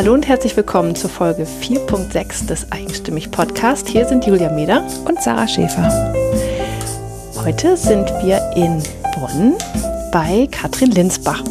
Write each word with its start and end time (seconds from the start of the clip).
Hallo 0.00 0.14
und 0.14 0.26
herzlich 0.26 0.56
willkommen 0.56 0.94
zur 0.94 1.10
Folge 1.10 1.44
4.6 1.44 2.46
des 2.46 2.72
Eigenstimmig 2.72 3.30
Podcast. 3.30 3.86
Hier 3.86 4.06
sind 4.06 4.24
Julia 4.24 4.50
Meder 4.50 4.82
und 5.04 5.22
Sarah 5.22 5.46
Schäfer. 5.46 6.14
Heute 7.36 7.76
sind 7.76 8.06
wir 8.22 8.40
in 8.56 8.82
Bonn 9.14 9.58
bei 10.10 10.48
Katrin 10.50 10.92
Linsbach. 10.92 11.42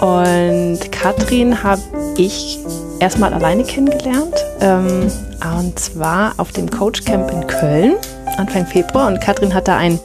Und 0.00 0.90
Katrin 0.90 1.62
habe 1.62 1.82
ich 2.16 2.58
erstmal 2.98 3.32
alleine 3.32 3.62
kennengelernt. 3.62 4.34
Ähm, 4.60 5.08
und 5.56 5.78
zwar 5.78 6.34
auf 6.38 6.50
dem 6.50 6.68
Coach 6.68 7.04
Camp 7.04 7.30
in 7.30 7.46
Köln 7.46 7.94
Anfang 8.38 8.66
Februar. 8.66 9.06
Und 9.06 9.20
Katrin 9.20 9.54
hat 9.54 9.68
da 9.68 9.76
einen 9.76 10.00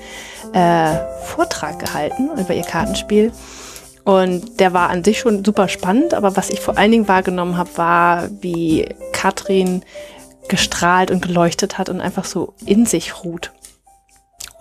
äh, 0.54 0.94
Vortrag 1.24 1.80
gehalten 1.80 2.30
über 2.38 2.54
ihr 2.54 2.66
Kartenspiel. 2.66 3.32
Und 4.04 4.60
der 4.60 4.74
war 4.74 4.90
an 4.90 5.04
sich 5.04 5.20
schon 5.20 5.46
super 5.46 5.68
spannend, 5.68 6.14
aber 6.14 6.36
was 6.36 6.50
ich 6.50 6.60
vor 6.60 6.78
allen 6.78 6.92
Dingen 6.92 7.08
wahrgenommen 7.08 7.58
habe, 7.58 7.78
war, 7.78 8.30
wie 8.42 8.88
Katrin 9.14 9.84
gestrahlt 10.48 11.12
und 11.12 11.22
geleuchtet 11.22 11.78
hat 11.78 11.90
und 11.90 12.02
einfach 12.02 12.26
so 12.26 12.56
in 12.66 12.86
sich 12.86 13.24
ruht. 13.24 13.52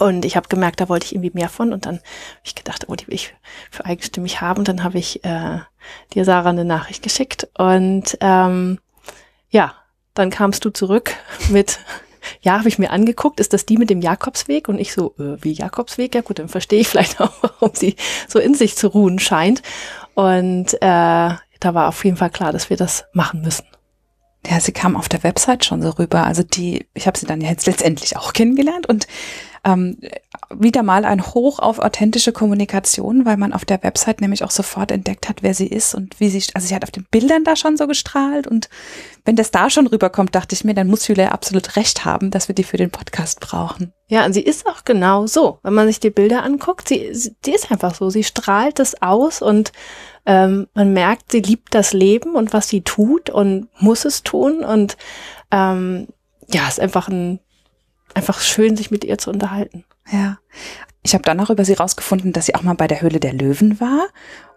Und 0.01 0.25
ich 0.25 0.37
habe 0.37 0.49
gemerkt, 0.49 0.81
da 0.81 0.89
wollte 0.89 1.05
ich 1.05 1.15
irgendwie 1.15 1.33
mehr 1.35 1.51
von. 1.51 1.75
Und 1.75 1.85
dann 1.85 1.97
habe 1.97 2.05
ich 2.43 2.55
gedacht, 2.55 2.87
oh, 2.89 2.95
die 2.95 3.07
will 3.07 3.15
ich 3.15 3.35
für 3.71 3.85
eigenstimmig 3.85 4.41
haben. 4.41 4.61
Und 4.61 4.69
dann 4.69 4.83
habe 4.83 4.99
ich 4.99 5.23
äh, 5.25 5.59
dir, 6.15 6.25
Sarah, 6.25 6.49
eine 6.49 6.65
Nachricht 6.65 7.03
geschickt. 7.03 7.49
Und 7.59 8.17
ähm, 8.23 8.79
ja, 9.51 9.75
dann 10.15 10.31
kamst 10.31 10.65
du 10.65 10.71
zurück 10.71 11.15
mit 11.51 11.81
ja, 12.43 12.59
habe 12.59 12.69
ich 12.69 12.79
mir 12.79 12.91
angeguckt, 12.91 13.41
ist 13.41 13.53
das 13.53 13.67
die 13.67 13.77
mit 13.77 13.91
dem 13.91 14.01
Jakobsweg? 14.01 14.69
Und 14.69 14.79
ich 14.79 14.93
so, 14.93 15.15
äh, 15.19 15.37
wie 15.43 15.53
Jakobsweg? 15.53 16.15
Ja 16.15 16.23
gut, 16.23 16.39
dann 16.39 16.49
verstehe 16.49 16.81
ich 16.81 16.89
vielleicht 16.89 17.21
auch, 17.21 17.33
warum 17.43 17.75
sie 17.75 17.97
so 18.29 18.39
in 18.39 18.55
sich 18.55 18.77
zu 18.77 18.89
ruhen 18.89 19.19
scheint. 19.19 19.63
Und 20.15 20.75
äh, 20.75 20.79
da 20.81 21.75
war 21.75 21.89
auf 21.89 22.05
jeden 22.05 22.17
Fall 22.17 22.31
klar, 22.31 22.53
dass 22.53 22.71
wir 22.71 22.77
das 22.77 23.05
machen 23.13 23.43
müssen. 23.43 23.67
Ja, 24.47 24.59
sie 24.59 24.73
kam 24.73 24.97
auf 24.97 25.09
der 25.09 25.23
Website 25.23 25.67
schon 25.67 25.83
so 25.83 25.91
rüber. 25.91 26.25
Also 26.25 26.43
die, 26.43 26.87
ich 26.95 27.07
habe 27.07 27.19
sie 27.19 27.27
dann 27.27 27.43
jetzt 27.43 27.67
letztendlich 27.67 28.17
auch 28.17 28.33
kennengelernt 28.33 28.89
und 28.89 29.07
ähm, 29.65 29.99
wieder 30.53 30.83
mal 30.83 31.05
ein 31.05 31.25
Hoch 31.25 31.59
auf 31.59 31.79
authentische 31.79 32.33
Kommunikation, 32.33 33.25
weil 33.25 33.37
man 33.37 33.53
auf 33.53 33.65
der 33.65 33.83
Website 33.83 34.21
nämlich 34.21 34.43
auch 34.43 34.51
sofort 34.51 34.91
entdeckt 34.91 35.29
hat, 35.29 35.43
wer 35.43 35.55
sie 35.55 35.69
ist 35.69 35.95
und 35.95 36.19
wie 36.19 36.29
sie, 36.29 36.43
also 36.55 36.67
sie 36.67 36.75
hat 36.75 36.83
auf 36.83 36.91
den 36.91 37.07
Bildern 37.11 37.45
da 37.45 37.55
schon 37.55 37.77
so 37.77 37.87
gestrahlt 37.87 38.47
und 38.47 38.69
wenn 39.25 39.37
das 39.37 39.51
da 39.51 39.71
schon 39.71 39.87
rüberkommt, 39.87 40.35
dachte 40.35 40.55
ich 40.55 40.65
mir, 40.65 40.75
dann 40.75 40.89
muss 40.89 41.07
Julia 41.07 41.29
absolut 41.29 41.77
recht 41.77 42.05
haben, 42.05 42.31
dass 42.31 42.49
wir 42.49 42.55
die 42.55 42.65
für 42.65 42.79
den 42.79 42.91
Podcast 42.91 43.41
brauchen. 43.41 43.93
Ja, 44.09 44.25
und 44.25 44.33
sie 44.33 44.43
ist 44.43 44.67
auch 44.67 44.85
genau 44.85 45.27
so. 45.27 45.61
Wenn 45.63 45.75
man 45.75 45.87
sich 45.87 46.01
die 46.01 46.11
Bilder 46.11 46.43
anguckt, 46.43 46.89
sie, 46.89 47.11
sie 47.13 47.53
ist 47.53 47.71
einfach 47.71 47.95
so. 47.95 48.11
Sie 48.11 48.25
strahlt 48.25 48.79
das 48.79 49.01
aus 49.03 49.41
und 49.43 49.73
ähm, 50.27 50.67
man 50.75 50.93
merkt, 50.93 51.31
sie 51.31 51.41
liebt 51.41 51.75
das 51.75 51.93
Leben 51.93 52.35
und 52.35 52.53
was 52.53 52.69
sie 52.69 52.81
tut 52.81 53.31
und 53.31 53.69
muss 53.79 54.05
es 54.05 54.23
tun 54.23 54.65
und 54.65 54.97
ähm, 55.51 56.09
ja, 56.49 56.67
ist 56.67 56.81
einfach 56.81 57.09
ein 57.09 57.41
einfach 58.15 58.41
schön, 58.41 58.77
sich 58.77 58.91
mit 58.91 59.05
ihr 59.05 59.19
zu 59.19 59.31
unterhalten. 59.31 59.85
Ja. 60.11 60.39
Ich 61.03 61.15
habe 61.15 61.25
dann 61.25 61.41
auch 61.41 61.49
über 61.49 61.65
sie 61.65 61.73
rausgefunden, 61.73 62.33
dass 62.33 62.47
sie 62.47 62.55
auch 62.55 62.63
mal 62.63 62.75
bei 62.75 62.87
der 62.87 63.01
Höhle 63.01 63.21
der 63.21 63.33
Löwen 63.33 63.81
war. 63.81 64.09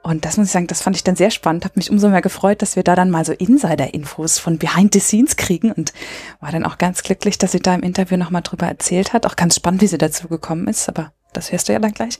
Und 0.01 0.25
das 0.25 0.35
muss 0.35 0.47
ich 0.47 0.51
sagen, 0.51 0.67
das 0.67 0.81
fand 0.81 0.97
ich 0.97 1.03
dann 1.05 1.15
sehr 1.15 1.31
spannend. 1.31 1.63
Habe 1.63 1.75
mich 1.77 1.89
umso 1.89 2.09
mehr 2.09 2.21
gefreut, 2.21 2.61
dass 2.61 2.75
wir 2.75 2.83
da 2.83 2.95
dann 2.95 3.09
mal 3.09 3.23
so 3.23 3.31
Insider-Infos 3.31 4.39
von 4.39 4.57
Behind 4.57 4.93
the 4.93 4.99
Scenes 4.99 5.37
kriegen 5.37 5.71
und 5.71 5.93
war 6.41 6.51
dann 6.51 6.65
auch 6.65 6.77
ganz 6.77 7.01
glücklich, 7.03 7.37
dass 7.37 7.53
sie 7.53 7.61
da 7.61 7.73
im 7.73 7.83
Interview 7.83 8.17
nochmal 8.17 8.41
drüber 8.41 8.67
erzählt 8.67 9.13
hat. 9.13 9.25
Auch 9.25 9.37
ganz 9.37 9.55
spannend, 9.55 9.81
wie 9.81 9.87
sie 9.87 9.97
dazu 9.97 10.27
gekommen 10.27 10.67
ist, 10.67 10.89
aber 10.89 11.13
das 11.31 11.53
hörst 11.53 11.69
du 11.69 11.73
ja 11.73 11.79
dann 11.79 11.93
gleich. 11.93 12.19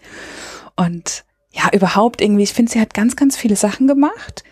Und 0.78 1.26
ja, 1.52 1.70
überhaupt 1.74 2.22
irgendwie, 2.22 2.44
ich 2.44 2.54
finde, 2.54 2.72
sie 2.72 2.80
hat 2.80 2.94
ganz, 2.94 3.18
ganz 3.18 3.36
viele 3.36 3.58
Sachen 3.58 3.88
gemacht, 3.88 4.46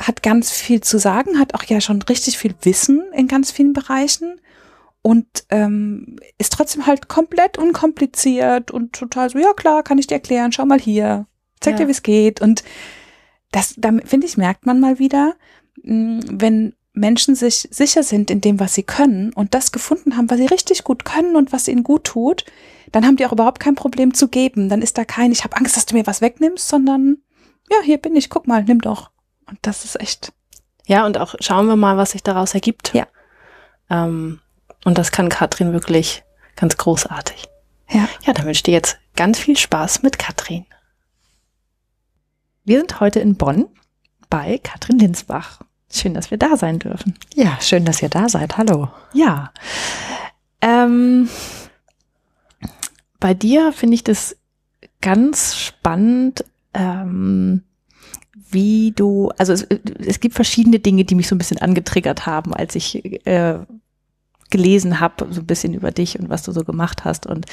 hat 0.00 0.22
ganz 0.22 0.50
viel 0.50 0.80
zu 0.80 0.98
sagen, 0.98 1.38
hat 1.38 1.54
auch 1.54 1.64
ja 1.64 1.82
schon 1.82 2.00
richtig 2.02 2.38
viel 2.38 2.54
Wissen 2.62 3.02
in 3.12 3.28
ganz 3.28 3.50
vielen 3.50 3.74
Bereichen 3.74 4.40
und 5.08 5.26
ähm, 5.48 6.16
ist 6.36 6.52
trotzdem 6.52 6.86
halt 6.86 7.08
komplett 7.08 7.56
unkompliziert 7.56 8.70
und 8.70 8.92
total 8.92 9.30
so, 9.30 9.38
ja 9.38 9.54
klar, 9.54 9.82
kann 9.82 9.96
ich 9.96 10.06
dir 10.06 10.16
erklären, 10.16 10.52
schau 10.52 10.66
mal 10.66 10.78
hier, 10.78 11.24
zeig 11.60 11.72
ja. 11.72 11.78
dir, 11.78 11.86
wie 11.86 11.92
es 11.92 12.02
geht. 12.02 12.42
Und 12.42 12.62
das, 13.50 13.72
da 13.78 13.90
finde 14.04 14.26
ich, 14.26 14.36
merkt 14.36 14.66
man 14.66 14.80
mal 14.80 14.98
wieder, 14.98 15.34
hm, 15.82 16.20
wenn 16.30 16.74
Menschen 16.92 17.34
sich 17.34 17.68
sicher 17.70 18.02
sind 18.02 18.30
in 18.30 18.42
dem, 18.42 18.60
was 18.60 18.74
sie 18.74 18.82
können 18.82 19.32
und 19.32 19.54
das 19.54 19.72
gefunden 19.72 20.18
haben, 20.18 20.28
was 20.28 20.36
sie 20.36 20.44
richtig 20.44 20.84
gut 20.84 21.06
können 21.06 21.36
und 21.36 21.54
was 21.54 21.68
ihnen 21.68 21.84
gut 21.84 22.04
tut, 22.04 22.44
dann 22.92 23.06
haben 23.06 23.16
die 23.16 23.24
auch 23.24 23.32
überhaupt 23.32 23.60
kein 23.60 23.76
Problem 23.76 24.12
zu 24.12 24.28
geben. 24.28 24.68
Dann 24.68 24.82
ist 24.82 24.98
da 24.98 25.06
kein, 25.06 25.32
ich 25.32 25.42
habe 25.42 25.56
Angst, 25.56 25.74
dass 25.78 25.86
du 25.86 25.94
mir 25.94 26.06
was 26.06 26.20
wegnimmst, 26.20 26.68
sondern 26.68 27.16
ja, 27.70 27.78
hier 27.82 27.96
bin 27.96 28.14
ich, 28.14 28.28
guck 28.28 28.46
mal, 28.46 28.62
nimm 28.62 28.82
doch. 28.82 29.10
Und 29.46 29.56
das 29.62 29.86
ist 29.86 29.98
echt. 29.98 30.34
Ja, 30.86 31.06
und 31.06 31.16
auch 31.16 31.34
schauen 31.40 31.66
wir 31.66 31.76
mal, 31.76 31.96
was 31.96 32.10
sich 32.10 32.22
daraus 32.22 32.52
ergibt. 32.52 32.92
Ja. 32.92 33.06
Ähm, 33.88 34.40
und 34.84 34.98
das 34.98 35.12
kann 35.12 35.28
Katrin 35.28 35.72
wirklich 35.72 36.22
ganz 36.56 36.76
großartig. 36.76 37.48
Ja. 37.90 38.08
Ja, 38.24 38.32
dann 38.32 38.44
wünsche 38.44 38.58
ich 38.58 38.62
dir 38.64 38.74
jetzt 38.74 38.98
ganz 39.16 39.38
viel 39.38 39.56
Spaß 39.56 40.02
mit 40.02 40.18
Katrin. 40.18 40.66
Wir 42.64 42.80
sind 42.80 43.00
heute 43.00 43.20
in 43.20 43.36
Bonn 43.36 43.66
bei 44.28 44.58
Katrin 44.58 44.98
Linsbach. 44.98 45.60
Schön, 45.90 46.12
dass 46.12 46.30
wir 46.30 46.36
da 46.36 46.56
sein 46.56 46.78
dürfen. 46.78 47.14
Ja, 47.34 47.58
schön, 47.62 47.84
dass 47.86 48.02
ihr 48.02 48.10
da 48.10 48.28
seid. 48.28 48.58
Hallo. 48.58 48.88
Ja. 49.14 49.52
Ähm, 50.60 51.30
bei 53.20 53.32
dir 53.32 53.72
finde 53.72 53.94
ich 53.94 54.04
das 54.04 54.36
ganz 55.00 55.56
spannend, 55.56 56.44
ähm, 56.74 57.62
wie 58.50 58.92
du, 58.92 59.30
also 59.38 59.52
es, 59.52 59.62
es, 59.62 60.20
gibt 60.20 60.34
verschiedene 60.34 60.78
Dinge, 60.78 61.04
die 61.04 61.14
mich 61.14 61.28
so 61.28 61.34
ein 61.34 61.38
bisschen 61.38 61.58
angetriggert 61.58 62.26
haben, 62.26 62.54
als 62.54 62.74
ich 62.74 63.26
äh, 63.26 63.58
gelesen 64.50 65.00
habe, 65.00 65.26
so 65.30 65.40
ein 65.40 65.46
bisschen 65.46 65.74
über 65.74 65.90
dich 65.90 66.18
und 66.18 66.28
was 66.28 66.42
du 66.42 66.52
so 66.52 66.64
gemacht 66.64 67.04
hast. 67.04 67.26
Und 67.26 67.46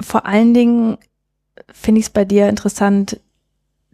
vor 0.00 0.26
allen 0.26 0.54
Dingen 0.54 0.98
finde 1.72 2.00
ich 2.00 2.06
es 2.06 2.10
bei 2.10 2.24
dir 2.24 2.48
interessant, 2.48 3.20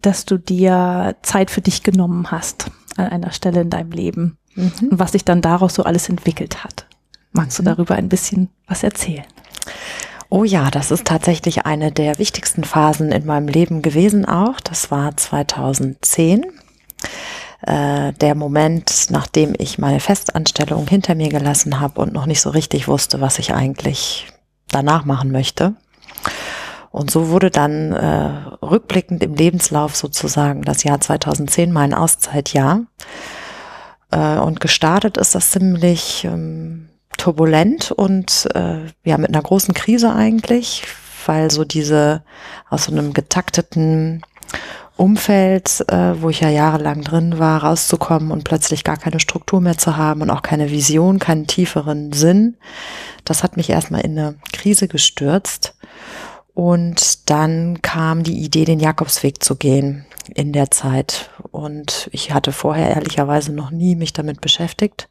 dass 0.02 0.24
du 0.24 0.38
dir 0.38 1.16
Zeit 1.22 1.50
für 1.50 1.60
dich 1.62 1.82
genommen 1.82 2.30
hast 2.30 2.70
an 2.96 3.08
einer 3.08 3.32
Stelle 3.32 3.62
in 3.62 3.70
deinem 3.70 3.90
Leben 3.90 4.38
mhm. 4.54 4.72
und 4.90 4.98
was 4.98 5.12
sich 5.12 5.24
dann 5.24 5.40
daraus 5.40 5.74
so 5.74 5.84
alles 5.84 6.08
entwickelt 6.08 6.62
hat. 6.62 6.86
Magst 7.32 7.58
mhm. 7.58 7.64
du 7.64 7.70
darüber 7.70 7.94
ein 7.94 8.08
bisschen 8.08 8.50
was 8.66 8.82
erzählen? 8.82 9.24
Oh 10.28 10.44
ja, 10.44 10.70
das 10.70 10.90
ist 10.90 11.06
tatsächlich 11.06 11.64
eine 11.64 11.92
der 11.92 12.18
wichtigsten 12.18 12.64
Phasen 12.64 13.12
in 13.12 13.24
meinem 13.24 13.48
Leben 13.48 13.82
gewesen 13.82 14.24
auch. 14.24 14.60
Das 14.60 14.90
war 14.90 15.16
2010 15.16 16.44
äh, 17.66 18.12
der 18.12 18.34
Moment, 18.34 19.06
nachdem 19.10 19.54
ich 19.58 19.78
meine 19.78 20.00
Festanstellung 20.00 20.86
hinter 20.86 21.14
mir 21.14 21.28
gelassen 21.28 21.80
habe 21.80 22.00
und 22.00 22.12
noch 22.12 22.26
nicht 22.26 22.40
so 22.40 22.50
richtig 22.50 22.88
wusste, 22.88 23.20
was 23.20 23.38
ich 23.38 23.54
eigentlich 23.54 24.26
danach 24.68 25.04
machen 25.04 25.30
möchte. 25.30 25.74
Und 26.90 27.10
so 27.10 27.28
wurde 27.28 27.50
dann 27.50 27.92
äh, 27.92 28.64
rückblickend 28.64 29.22
im 29.22 29.34
Lebenslauf 29.34 29.96
sozusagen 29.96 30.62
das 30.62 30.84
Jahr 30.84 31.00
2010 31.00 31.72
mein 31.72 31.92
Auszeitjahr. 31.92 32.82
Äh, 34.10 34.38
und 34.38 34.60
gestartet 34.60 35.16
ist 35.16 35.34
das 35.34 35.50
ziemlich 35.50 36.24
ähm, 36.24 36.88
turbulent 37.16 37.90
und 37.90 38.48
äh, 38.54 38.86
ja 39.04 39.18
mit 39.18 39.30
einer 39.30 39.42
großen 39.42 39.74
Krise 39.74 40.12
eigentlich, 40.12 40.84
weil 41.26 41.50
so 41.50 41.64
diese 41.64 42.22
aus 42.68 42.84
so 42.84 42.92
einem 42.92 43.12
getakteten 43.12 44.22
Umfeld, 44.96 45.84
äh, 45.88 46.20
wo 46.22 46.30
ich 46.30 46.40
ja 46.40 46.48
jahrelang 46.48 47.02
drin 47.02 47.38
war, 47.38 47.64
rauszukommen 47.64 48.30
und 48.30 48.44
plötzlich 48.44 48.84
gar 48.84 48.96
keine 48.96 49.18
Struktur 49.18 49.60
mehr 49.60 49.76
zu 49.76 49.96
haben 49.96 50.22
und 50.22 50.30
auch 50.30 50.42
keine 50.42 50.70
Vision, 50.70 51.18
keinen 51.18 51.46
tieferen 51.46 52.12
Sinn. 52.12 52.56
Das 53.24 53.42
hat 53.42 53.56
mich 53.56 53.70
erstmal 53.70 54.02
in 54.02 54.18
eine 54.18 54.36
Krise 54.52 54.86
gestürzt. 54.86 55.76
Und 56.54 57.28
dann 57.30 57.82
kam 57.82 58.22
die 58.22 58.38
Idee, 58.44 58.64
den 58.64 58.78
Jakobsweg 58.78 59.42
zu 59.42 59.56
gehen 59.56 60.06
in 60.32 60.52
der 60.52 60.70
Zeit. 60.70 61.30
Und 61.50 62.08
ich 62.12 62.32
hatte 62.32 62.52
vorher 62.52 62.90
ehrlicherweise 62.90 63.52
noch 63.52 63.72
nie 63.72 63.96
mich 63.96 64.12
damit 64.12 64.40
beschäftigt. 64.40 65.08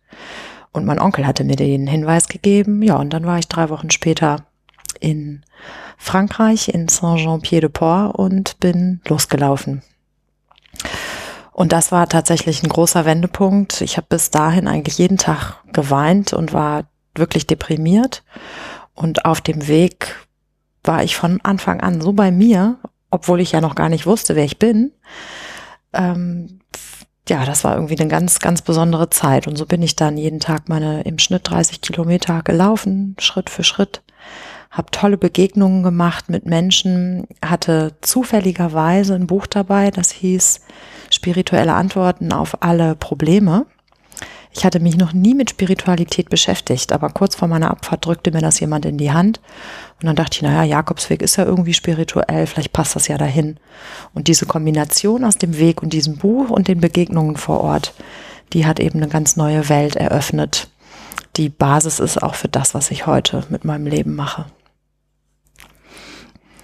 Und 0.72 0.86
mein 0.86 1.00
Onkel 1.00 1.28
hatte 1.28 1.44
mir 1.44 1.58
den 1.58 1.86
Hinweis 1.88 2.30
gegeben. 2.30 2.82
Ja, 2.82 2.96
und 2.96 3.12
dann 3.12 3.26
war 3.26 3.38
ich 3.38 3.50
drei 3.50 3.70
Wochen 3.70 3.92
später 3.92 4.46
in 5.04 5.44
Frankreich, 5.98 6.70
in 6.70 6.88
Saint-Jean-Pied-de-Port 6.88 8.16
und 8.16 8.60
bin 8.60 9.02
losgelaufen. 9.08 9.84
Und 11.52 11.72
das 11.72 11.92
war 11.92 12.10
tatsächlich 12.10 12.64
ein 12.64 12.70
großer 12.70 13.06
Wendepunkt. 13.06 13.82
Ich 13.82 13.98
habe 13.98 14.08
bis 14.10 14.32
dahin 14.32 14.68
eigentlich 14.68 14.98
jeden 14.98 15.18
Tag 15.18 15.62
geweint 15.72 16.34
und 16.34 16.52
war 16.52 16.86
wirklich 17.16 17.46
deprimiert. 17.46 18.24
Und 18.96 19.26
auf 19.26 19.40
dem 19.42 19.68
Weg 19.68 20.16
war 20.84 21.04
ich 21.04 21.16
von 21.16 21.40
Anfang 21.44 21.82
an 21.82 22.02
so 22.02 22.14
bei 22.14 22.32
mir, 22.32 22.80
obwohl 23.12 23.40
ich 23.40 23.52
ja 23.52 23.62
noch 23.62 23.76
gar 23.76 23.90
nicht 23.90 24.06
wusste, 24.06 24.36
wer 24.36 24.46
ich 24.46 24.58
bin. 24.58 24.92
Ähm, 25.94 26.60
ja, 27.30 27.46
das 27.46 27.64
war 27.64 27.76
irgendwie 27.76 27.98
eine 27.98 28.10
ganz, 28.10 28.40
ganz 28.40 28.62
besondere 28.62 29.10
Zeit. 29.10 29.48
Und 29.48 29.56
so 29.56 29.66
bin 29.66 29.82
ich 29.82 29.96
dann 29.96 30.18
jeden 30.18 30.40
Tag 30.40 30.70
meine 30.70 31.04
im 31.04 31.20
Schnitt 31.20 31.50
30 31.50 31.82
Kilometer 31.82 32.42
gelaufen, 32.42 33.16
Schritt 33.20 33.50
für 33.50 33.64
Schritt 33.64 34.02
habe 34.74 34.90
tolle 34.90 35.18
Begegnungen 35.18 35.84
gemacht 35.84 36.30
mit 36.30 36.48
Menschen, 36.48 37.28
hatte 37.46 37.94
zufälligerweise 38.02 39.14
ein 39.14 39.28
Buch 39.28 39.46
dabei, 39.46 39.92
das 39.92 40.12
hieß 40.12 40.62
Spirituelle 41.12 41.74
Antworten 41.74 42.34
auf 42.34 42.64
alle 42.64 42.96
Probleme. 42.96 43.68
Ich 44.52 44.66
hatte 44.66 44.80
mich 44.80 44.98
noch 44.98 45.14
nie 45.14 45.36
mit 45.36 45.52
Spiritualität 45.52 46.30
beschäftigt, 46.30 46.92
aber 46.92 47.10
kurz 47.10 47.36
vor 47.36 47.48
meiner 47.48 47.70
Abfahrt 47.70 48.06
drückte 48.06 48.32
mir 48.32 48.42
das 48.42 48.60
jemand 48.60 48.86
in 48.86 48.98
die 48.98 49.12
Hand 49.12 49.42
und 50.02 50.08
dann 50.08 50.16
dachte 50.16 50.38
ich, 50.38 50.42
naja, 50.42 50.64
Jakobsweg 50.64 51.22
ist 51.22 51.36
ja 51.36 51.46
irgendwie 51.46 51.74
spirituell, 51.74 52.48
vielleicht 52.48 52.74
passt 52.74 52.96
das 52.96 53.08
ja 53.08 53.18
dahin. 53.18 53.58
Und 54.16 54.28
diese 54.28 54.48
Kombination 54.48 55.24
aus 55.24 55.38
dem 55.38 55.60
Weg 55.60 55.84
und 55.84 55.94
diesem 55.94 56.18
Buch 56.18 56.50
und 56.50 56.68
den 56.68 56.82
Begegnungen 56.82 57.38
vor 57.38 57.62
Ort, 57.62 57.94
die 58.54 58.66
hat 58.66 58.80
eben 58.80 59.00
eine 59.00 59.10
ganz 59.10 59.36
neue 59.36 59.70
Welt 59.70 59.96
eröffnet. 59.96 60.70
Die 61.38 61.50
Basis 61.50 62.00
ist 62.00 62.22
auch 62.22 62.36
für 62.36 62.48
das, 62.48 62.74
was 62.74 62.92
ich 62.92 63.06
heute 63.06 63.44
mit 63.50 63.66
meinem 63.66 63.88
Leben 63.88 64.16
mache. 64.16 64.46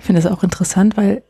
Ich 0.09 0.11
finde 0.11 0.27
es 0.27 0.33
auch 0.33 0.41
interessant, 0.41 0.97
weil 0.97 1.21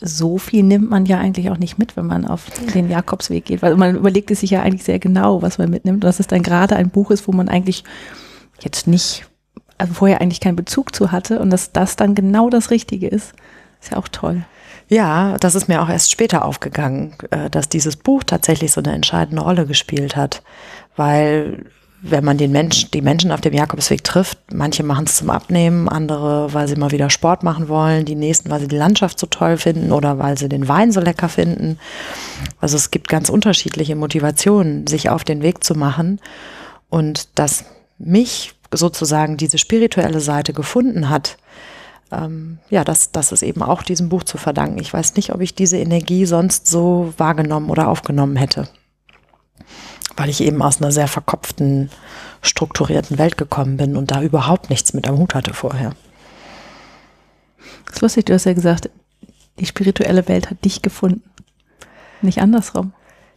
so 0.00 0.38
viel 0.38 0.62
nimmt 0.62 0.88
man 0.88 1.06
ja 1.06 1.18
eigentlich 1.18 1.50
auch 1.50 1.58
nicht 1.58 1.76
mit, 1.76 1.96
wenn 1.96 2.06
man 2.06 2.24
auf 2.24 2.44
den 2.72 2.88
Jakobsweg 2.88 3.44
geht, 3.44 3.62
weil 3.62 3.74
man 3.74 3.96
überlegt 3.96 4.30
es 4.30 4.38
sich 4.38 4.50
ja 4.50 4.62
eigentlich 4.62 4.84
sehr 4.84 5.00
genau, 5.00 5.42
was 5.42 5.58
man 5.58 5.70
mitnimmt. 5.70 5.96
Und 5.96 6.04
dass 6.04 6.20
es 6.20 6.28
dann 6.28 6.44
gerade 6.44 6.76
ein 6.76 6.90
Buch 6.90 7.10
ist, 7.10 7.26
wo 7.26 7.32
man 7.32 7.48
eigentlich 7.48 7.82
jetzt 8.60 8.86
nicht, 8.86 9.26
also 9.76 9.94
vorher 9.94 10.20
eigentlich 10.20 10.38
keinen 10.38 10.54
Bezug 10.54 10.94
zu 10.94 11.10
hatte 11.10 11.40
und 11.40 11.50
dass 11.50 11.72
das 11.72 11.96
dann 11.96 12.14
genau 12.14 12.48
das 12.48 12.70
Richtige 12.70 13.08
ist, 13.08 13.32
ist 13.80 13.90
ja 13.90 13.98
auch 13.98 14.06
toll. 14.06 14.44
Ja, 14.86 15.36
das 15.38 15.56
ist 15.56 15.66
mir 15.66 15.82
auch 15.82 15.88
erst 15.88 16.12
später 16.12 16.44
aufgegangen, 16.44 17.14
äh, 17.30 17.50
dass 17.50 17.68
dieses 17.68 17.96
Buch 17.96 18.22
tatsächlich 18.22 18.70
so 18.70 18.80
eine 18.80 18.92
entscheidende 18.92 19.42
Rolle 19.42 19.66
gespielt 19.66 20.14
hat, 20.14 20.44
weil 20.94 21.66
wenn 22.04 22.24
man 22.24 22.36
den 22.36 22.50
Menschen, 22.50 22.90
die 22.90 23.00
Menschen 23.00 23.30
auf 23.30 23.40
dem 23.40 23.54
Jakobsweg 23.54 24.02
trifft, 24.02 24.36
manche 24.52 24.82
machen 24.82 25.04
es 25.04 25.16
zum 25.16 25.30
Abnehmen, 25.30 25.88
andere, 25.88 26.52
weil 26.52 26.66
sie 26.66 26.74
mal 26.74 26.90
wieder 26.90 27.10
Sport 27.10 27.44
machen 27.44 27.68
wollen, 27.68 28.04
die 28.04 28.16
nächsten, 28.16 28.50
weil 28.50 28.58
sie 28.58 28.66
die 28.66 28.76
Landschaft 28.76 29.20
so 29.20 29.28
toll 29.28 29.56
finden 29.56 29.92
oder 29.92 30.18
weil 30.18 30.36
sie 30.36 30.48
den 30.48 30.66
Wein 30.66 30.90
so 30.90 31.00
lecker 31.00 31.28
finden. 31.28 31.78
Also 32.60 32.76
es 32.76 32.90
gibt 32.90 33.08
ganz 33.08 33.28
unterschiedliche 33.28 33.94
Motivationen, 33.94 34.88
sich 34.88 35.10
auf 35.10 35.22
den 35.22 35.42
Weg 35.42 35.62
zu 35.62 35.76
machen. 35.76 36.20
Und 36.90 37.28
dass 37.36 37.64
mich 37.98 38.54
sozusagen 38.74 39.36
diese 39.36 39.58
spirituelle 39.58 40.20
Seite 40.20 40.52
gefunden 40.52 41.08
hat, 41.08 41.36
ähm, 42.10 42.58
ja, 42.68 42.82
das, 42.82 43.12
das 43.12 43.30
ist 43.30 43.42
eben 43.42 43.62
auch 43.62 43.84
diesem 43.84 44.08
Buch 44.08 44.24
zu 44.24 44.38
verdanken. 44.38 44.80
Ich 44.80 44.92
weiß 44.92 45.14
nicht, 45.14 45.32
ob 45.32 45.40
ich 45.40 45.54
diese 45.54 45.78
Energie 45.78 46.26
sonst 46.26 46.66
so 46.66 47.14
wahrgenommen 47.16 47.70
oder 47.70 47.86
aufgenommen 47.86 48.34
hätte 48.34 48.68
weil 50.16 50.28
ich 50.28 50.42
eben 50.42 50.62
aus 50.62 50.80
einer 50.80 50.92
sehr 50.92 51.08
verkopften, 51.08 51.90
strukturierten 52.42 53.18
Welt 53.18 53.36
gekommen 53.36 53.76
bin 53.76 53.96
und 53.96 54.10
da 54.10 54.22
überhaupt 54.22 54.70
nichts 54.70 54.94
mit 54.94 55.08
am 55.08 55.18
Hut 55.18 55.34
hatte 55.34 55.54
vorher. 55.54 55.94
Das 57.86 57.96
ist 57.96 58.00
lustig, 58.02 58.26
du 58.26 58.34
hast 58.34 58.44
ja 58.44 58.52
gesagt, 58.52 58.90
die 59.58 59.66
spirituelle 59.66 60.28
Welt 60.28 60.50
hat 60.50 60.64
dich 60.64 60.82
gefunden, 60.82 61.22
nicht 62.20 62.40
andersrum. 62.40 62.92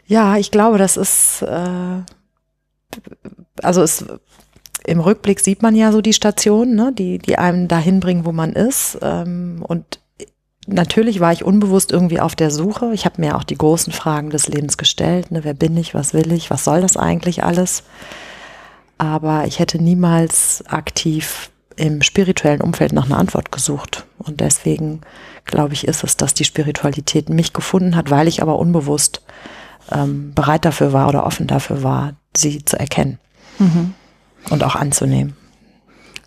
Ja, 0.08 0.38
ich 0.38 0.52
glaube, 0.52 0.78
das 0.78 0.98
ist, 0.98 1.42
äh, 1.42 2.02
also 3.62 3.82
es, 3.82 4.06
im 4.86 5.00
Rückblick 5.00 5.40
sieht 5.40 5.62
man 5.62 5.76
ja 5.76 5.92
so 5.92 6.02
die 6.02 6.14
Stationen, 6.14 6.76
ne, 6.76 6.94
die, 6.94 7.18
die 7.18 7.38
einem 7.38 7.68
dahin 7.68 8.00
bringen, 8.00 8.26
wo 8.26 8.32
man 8.32 8.54
ist. 8.54 9.00
Ähm, 9.02 9.64
und 9.68 10.00
natürlich 10.68 11.20
war 11.20 11.32
ich 11.32 11.44
unbewusst 11.44 11.92
irgendwie 11.92 12.20
auf 12.20 12.36
der 12.36 12.52
Suche. 12.52 12.92
Ich 12.94 13.06
habe 13.06 13.22
mir 13.22 13.36
auch 13.36 13.44
die 13.44 13.58
großen 13.58 13.94
Fragen 13.94 14.30
des 14.30 14.48
Lebens 14.48 14.78
gestellt. 14.78 15.32
Ne? 15.32 15.44
Wer 15.44 15.54
bin 15.54 15.78
ich? 15.78 15.94
Was 15.94 16.14
will 16.14 16.32
ich? 16.32 16.50
Was 16.50 16.64
soll 16.64 16.82
das 16.82 16.98
eigentlich 16.98 17.44
alles? 17.44 17.84
Aber 18.98 19.46
ich 19.46 19.60
hätte 19.60 19.82
niemals 19.82 20.64
aktiv 20.68 21.52
im 21.76 22.02
spirituellen 22.02 22.62
Umfeld 22.62 22.94
nach 22.94 23.06
einer 23.06 23.18
Antwort 23.18 23.52
gesucht. 23.52 24.06
Und 24.18 24.40
deswegen 24.40 25.02
glaube 25.44 25.74
ich, 25.74 25.88
ist 25.88 26.04
es, 26.04 26.18
dass 26.18 26.34
die 26.34 26.46
Spiritualität 26.46 27.30
mich 27.30 27.54
gefunden 27.54 27.96
hat, 27.96 28.10
weil 28.10 28.28
ich 28.28 28.42
aber 28.42 28.58
unbewusst 28.58 29.22
ähm, 29.92 30.34
bereit 30.34 30.66
dafür 30.66 30.94
war 30.94 31.08
oder 31.08 31.26
offen 31.26 31.48
dafür 31.48 31.84
war, 31.84 32.14
sie 32.36 32.64
zu 32.64 32.80
erkennen 32.80 33.20
mhm. 33.60 33.94
und 34.50 34.64
auch 34.64 34.76
anzunehmen. 34.76 35.36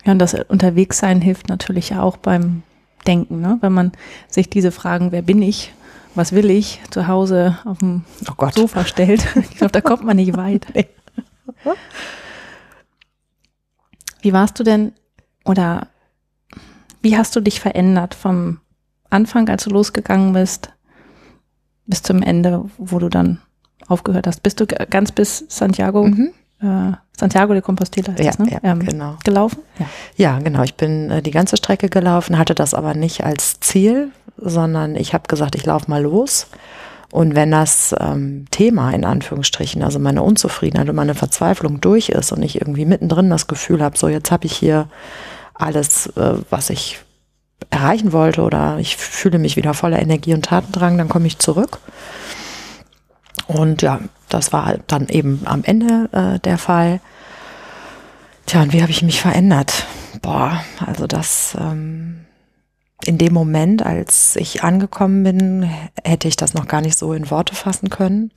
Ja, 0.05 0.13
und 0.13 0.19
das 0.19 0.33
Unterwegssein 0.33 1.21
hilft 1.21 1.49
natürlich 1.49 1.95
auch 1.95 2.17
beim 2.17 2.63
denken, 3.07 3.41
ne? 3.41 3.57
wenn 3.61 3.73
man 3.73 3.91
sich 4.27 4.49
diese 4.49 4.71
Fragen, 4.71 5.11
wer 5.11 5.21
bin 5.21 5.41
ich, 5.41 5.73
was 6.15 6.31
will 6.31 6.49
ich, 6.49 6.81
zu 6.89 7.07
Hause 7.07 7.57
auf 7.65 7.79
dem 7.79 8.03
oh 8.27 8.49
Sofa 8.51 8.85
stellt. 8.85 9.25
Ich 9.51 9.57
glaube, 9.57 9.71
da 9.71 9.81
kommt 9.81 10.03
man 10.03 10.15
nicht 10.17 10.35
weit. 10.37 10.67
Wie 14.21 14.33
warst 14.33 14.59
du 14.59 14.63
denn 14.63 14.91
oder 15.45 15.87
wie 17.01 17.15
hast 17.17 17.33
du 17.35 17.39
dich 17.39 17.61
verändert 17.61 18.13
vom 18.13 18.59
Anfang, 19.09 19.47
als 19.47 19.63
du 19.63 19.69
losgegangen 19.69 20.33
bist, 20.33 20.73
bis 21.85 22.03
zum 22.03 22.21
Ende, 22.21 22.69
wo 22.77 22.99
du 22.99 23.07
dann 23.07 23.39
aufgehört 23.87 24.27
hast? 24.27 24.43
Bist 24.43 24.59
du 24.59 24.67
ganz 24.67 25.13
bis 25.13 25.45
Santiago 25.47 26.03
mhm 26.07 26.33
äh, 26.61 26.91
Santiago 27.17 27.53
de 27.53 27.61
Compostela 27.61 28.13
ist 28.13 28.19
ja, 28.19 28.25
das, 28.25 28.39
ne? 28.39 28.51
Ja, 28.51 28.59
ähm, 28.63 28.79
genau. 28.79 29.17
Gelaufen? 29.23 29.59
Ja. 29.77 29.85
ja, 30.15 30.39
genau. 30.39 30.63
Ich 30.63 30.75
bin 30.75 31.11
äh, 31.11 31.21
die 31.21 31.31
ganze 31.31 31.57
Strecke 31.57 31.89
gelaufen, 31.89 32.37
hatte 32.37 32.55
das 32.55 32.73
aber 32.73 32.93
nicht 32.93 33.23
als 33.23 33.59
Ziel, 33.59 34.11
sondern 34.37 34.95
ich 34.95 35.13
habe 35.13 35.27
gesagt, 35.27 35.55
ich 35.55 35.65
laufe 35.65 35.89
mal 35.89 36.01
los. 36.01 36.47
Und 37.11 37.35
wenn 37.35 37.51
das 37.51 37.95
ähm, 37.99 38.45
Thema 38.51 38.91
in 38.91 39.03
Anführungsstrichen, 39.03 39.81
also 39.83 39.99
meine 39.99 40.21
Unzufriedenheit 40.21 40.89
und 40.89 40.95
meine 40.95 41.15
Verzweiflung 41.15 41.81
durch 41.81 42.09
ist 42.09 42.31
und 42.31 42.43
ich 42.43 42.61
irgendwie 42.61 42.85
mittendrin 42.85 43.29
das 43.29 43.47
Gefühl 43.47 43.81
habe, 43.81 43.97
so 43.97 44.07
jetzt 44.07 44.31
habe 44.31 44.45
ich 44.45 44.53
hier 44.55 44.87
alles, 45.55 46.07
äh, 46.15 46.35
was 46.49 46.69
ich 46.69 46.99
erreichen 47.71 48.13
wollte 48.13 48.41
oder 48.43 48.77
ich 48.79 48.95
fühle 48.95 49.39
mich 49.39 49.55
wieder 49.55 49.73
voller 49.73 49.99
Energie 49.99 50.33
und 50.33 50.45
Tatendrang, 50.45 50.97
dann 50.97 51.09
komme 51.09 51.27
ich 51.27 51.39
zurück. 51.39 51.79
Und 53.47 53.81
ja, 53.81 53.99
das 54.29 54.53
war 54.53 54.77
dann 54.87 55.07
eben 55.07 55.41
am 55.45 55.63
Ende 55.63 56.09
äh, 56.11 56.39
der 56.39 56.57
Fall. 56.57 57.01
Tja, 58.45 58.61
und 58.61 58.73
wie 58.73 58.81
habe 58.81 58.91
ich 58.91 59.03
mich 59.03 59.21
verändert? 59.21 59.85
Boah, 60.21 60.63
also 60.85 61.07
das 61.07 61.55
ähm, 61.59 62.25
in 63.05 63.17
dem 63.17 63.33
Moment, 63.33 63.85
als 63.85 64.35
ich 64.35 64.63
angekommen 64.63 65.23
bin, 65.23 65.69
hätte 66.03 66.27
ich 66.27 66.35
das 66.35 66.53
noch 66.53 66.67
gar 66.67 66.81
nicht 66.81 66.97
so 66.97 67.13
in 67.13 67.29
Worte 67.29 67.55
fassen 67.55 67.89
können. 67.89 68.31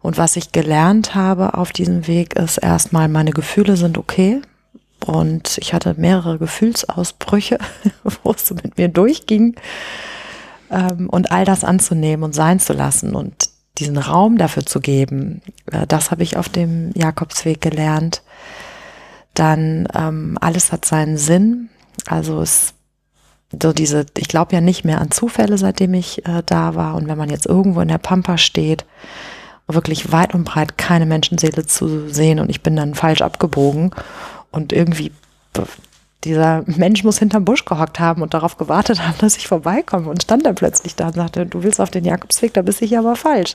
Und 0.00 0.18
was 0.18 0.36
ich 0.36 0.52
gelernt 0.52 1.14
habe 1.14 1.54
auf 1.54 1.72
diesem 1.72 2.06
Weg 2.06 2.34
ist 2.36 2.58
erstmal, 2.58 3.08
meine 3.08 3.30
Gefühle 3.30 3.76
sind 3.76 3.98
okay. 3.98 4.42
Und 5.04 5.58
ich 5.58 5.74
hatte 5.74 5.94
mehrere 5.96 6.38
Gefühlsausbrüche, 6.38 7.58
wo 8.22 8.32
es 8.32 8.46
so 8.46 8.54
mit 8.54 8.78
mir 8.78 8.88
durchging. 8.88 9.56
Ähm, 10.70 11.08
und 11.08 11.32
all 11.32 11.44
das 11.44 11.64
anzunehmen 11.64 12.22
und 12.22 12.34
sein 12.34 12.60
zu 12.60 12.74
lassen. 12.74 13.14
Und 13.14 13.48
diesen 13.78 13.98
Raum 13.98 14.38
dafür 14.38 14.64
zu 14.64 14.80
geben, 14.80 15.42
äh, 15.70 15.86
das 15.86 16.10
habe 16.10 16.22
ich 16.22 16.36
auf 16.36 16.48
dem 16.48 16.92
Jakobsweg 16.94 17.60
gelernt. 17.60 18.22
Dann 19.34 19.88
ähm, 19.94 20.38
alles 20.40 20.70
hat 20.72 20.84
seinen 20.84 21.16
Sinn. 21.16 21.68
Also 22.06 22.40
es 22.40 22.74
so 23.62 23.72
diese, 23.72 24.06
ich 24.16 24.28
glaube 24.28 24.54
ja 24.54 24.60
nicht 24.60 24.84
mehr 24.84 25.00
an 25.00 25.10
Zufälle, 25.10 25.58
seitdem 25.58 25.94
ich 25.94 26.26
äh, 26.26 26.42
da 26.44 26.74
war. 26.74 26.94
Und 26.94 27.08
wenn 27.08 27.18
man 27.18 27.30
jetzt 27.30 27.46
irgendwo 27.46 27.80
in 27.80 27.88
der 27.88 27.98
Pampa 27.98 28.38
steht, 28.38 28.84
wirklich 29.66 30.12
weit 30.12 30.34
und 30.34 30.44
breit 30.44 30.76
keine 30.76 31.06
Menschenseele 31.06 31.66
zu 31.66 32.08
sehen 32.08 32.38
und 32.38 32.50
ich 32.50 32.62
bin 32.62 32.76
dann 32.76 32.94
falsch 32.94 33.22
abgebogen 33.22 33.92
und 34.50 34.72
irgendwie 34.72 35.10
dieser 36.24 36.64
Mensch 36.66 37.04
muss 37.04 37.18
hinterm 37.18 37.44
Busch 37.44 37.64
gehockt 37.64 38.00
haben 38.00 38.22
und 38.22 38.34
darauf 38.34 38.56
gewartet 38.56 39.06
haben, 39.06 39.18
dass 39.18 39.36
ich 39.36 39.46
vorbeikomme 39.46 40.08
und 40.08 40.22
stand 40.22 40.46
dann 40.46 40.54
plötzlich 40.54 40.96
da 40.96 41.08
und 41.08 41.14
sagte, 41.14 41.46
du 41.46 41.62
willst 41.62 41.80
auf 41.80 41.90
den 41.90 42.04
Jakobsweg, 42.04 42.54
da 42.54 42.62
bist 42.62 42.80
hier 42.80 42.98
aber 42.98 43.16
falsch. 43.16 43.54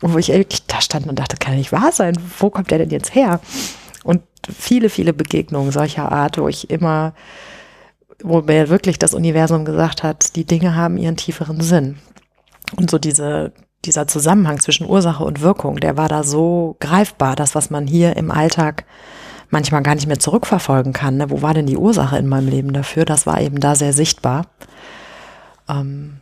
Und 0.00 0.12
wo 0.12 0.18
ich 0.18 0.28
wirklich 0.28 0.66
da 0.66 0.80
stand 0.80 1.06
und 1.06 1.18
dachte, 1.18 1.36
kann 1.36 1.56
nicht 1.56 1.72
wahr 1.72 1.90
sein, 1.92 2.16
wo 2.38 2.50
kommt 2.50 2.70
der 2.70 2.78
denn 2.78 2.90
jetzt 2.90 3.14
her? 3.14 3.40
Und 4.04 4.22
viele, 4.48 4.90
viele 4.90 5.12
Begegnungen 5.12 5.72
solcher 5.72 6.12
Art, 6.12 6.38
wo 6.38 6.48
ich 6.48 6.70
immer, 6.70 7.14
wo 8.22 8.42
mir 8.42 8.68
wirklich 8.68 8.98
das 8.98 9.14
Universum 9.14 9.64
gesagt 9.64 10.02
hat, 10.02 10.36
die 10.36 10.44
Dinge 10.44 10.76
haben 10.76 10.98
ihren 10.98 11.16
tieferen 11.16 11.60
Sinn. 11.60 11.98
Und 12.76 12.90
so 12.90 12.98
diese, 12.98 13.52
dieser 13.84 14.06
Zusammenhang 14.06 14.60
zwischen 14.60 14.88
Ursache 14.88 15.24
und 15.24 15.40
Wirkung, 15.40 15.76
der 15.76 15.96
war 15.96 16.08
da 16.08 16.22
so 16.22 16.76
greifbar, 16.80 17.34
das, 17.34 17.54
was 17.54 17.70
man 17.70 17.86
hier 17.86 18.16
im 18.16 18.30
Alltag 18.30 18.84
manchmal 19.50 19.82
gar 19.82 19.94
nicht 19.94 20.06
mehr 20.06 20.18
zurückverfolgen 20.18 20.92
kann. 20.92 21.16
Ne? 21.16 21.30
Wo 21.30 21.42
war 21.42 21.54
denn 21.54 21.66
die 21.66 21.76
Ursache 21.76 22.18
in 22.18 22.26
meinem 22.26 22.48
Leben 22.48 22.72
dafür? 22.72 23.04
Das 23.04 23.26
war 23.26 23.40
eben 23.40 23.60
da 23.60 23.74
sehr 23.74 23.92
sichtbar. 23.92 24.46
Ähm, 25.68 26.18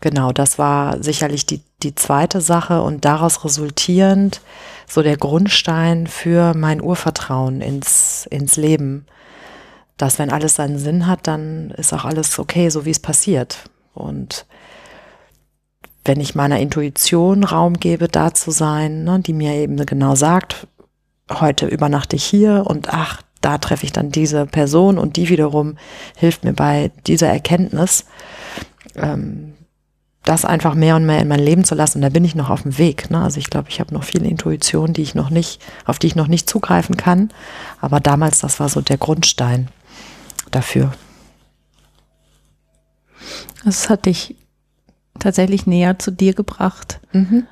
genau, 0.00 0.32
das 0.32 0.58
war 0.58 1.02
sicherlich 1.02 1.46
die, 1.46 1.62
die 1.82 1.94
zweite 1.94 2.40
Sache 2.40 2.82
und 2.82 3.04
daraus 3.04 3.44
resultierend 3.44 4.40
so 4.86 5.02
der 5.02 5.16
Grundstein 5.16 6.06
für 6.06 6.54
mein 6.54 6.80
Urvertrauen 6.80 7.60
ins, 7.60 8.26
ins 8.30 8.56
Leben. 8.56 9.06
Dass 9.96 10.18
wenn 10.18 10.30
alles 10.30 10.54
seinen 10.54 10.78
Sinn 10.78 11.06
hat, 11.06 11.26
dann 11.26 11.70
ist 11.72 11.92
auch 11.92 12.04
alles 12.04 12.38
okay, 12.38 12.68
so 12.70 12.84
wie 12.84 12.90
es 12.90 13.00
passiert. 13.00 13.64
Und 13.94 14.46
wenn 16.04 16.20
ich 16.20 16.34
meiner 16.34 16.58
Intuition 16.60 17.44
Raum 17.44 17.74
gebe, 17.74 18.08
da 18.08 18.32
zu 18.32 18.50
sein, 18.50 19.04
ne, 19.04 19.20
die 19.20 19.32
mir 19.32 19.54
eben 19.54 19.76
genau 19.84 20.14
sagt, 20.14 20.66
heute 21.30 21.66
übernachte 21.66 22.16
ich 22.16 22.24
hier 22.24 22.64
und 22.66 22.92
ach, 22.92 23.22
da 23.40 23.58
treffe 23.58 23.84
ich 23.84 23.92
dann 23.92 24.10
diese 24.10 24.46
Person 24.46 24.98
und 24.98 25.16
die 25.16 25.28
wiederum 25.28 25.76
hilft 26.16 26.44
mir 26.44 26.52
bei 26.52 26.90
dieser 27.06 27.28
Erkenntnis, 27.28 28.04
ähm, 28.96 29.54
das 30.24 30.44
einfach 30.44 30.74
mehr 30.74 30.96
und 30.96 31.06
mehr 31.06 31.20
in 31.20 31.28
mein 31.28 31.40
Leben 31.40 31.64
zu 31.64 31.74
lassen. 31.74 31.98
Und 31.98 32.02
da 32.02 32.10
bin 32.10 32.24
ich 32.24 32.34
noch 32.34 32.50
auf 32.50 32.62
dem 32.62 32.76
Weg. 32.76 33.10
Ne? 33.10 33.22
Also 33.22 33.38
ich 33.38 33.48
glaube, 33.48 33.70
ich 33.70 33.80
habe 33.80 33.94
noch 33.94 34.04
viele 34.04 34.28
Intuitionen, 34.28 34.92
die 34.92 35.02
ich 35.02 35.14
noch 35.14 35.30
nicht, 35.30 35.62
auf 35.86 35.98
die 35.98 36.08
ich 36.08 36.16
noch 36.16 36.26
nicht 36.26 36.50
zugreifen 36.50 36.96
kann. 36.96 37.30
Aber 37.80 38.00
damals, 38.00 38.40
das 38.40 38.60
war 38.60 38.68
so 38.68 38.80
der 38.80 38.98
Grundstein 38.98 39.68
dafür. 40.50 40.92
Das 43.64 43.88
hat 43.88 44.06
dich 44.06 44.36
tatsächlich 45.18 45.66
näher 45.66 45.98
zu 45.98 46.10
dir 46.10 46.34
gebracht. 46.34 47.00
Mhm. 47.12 47.46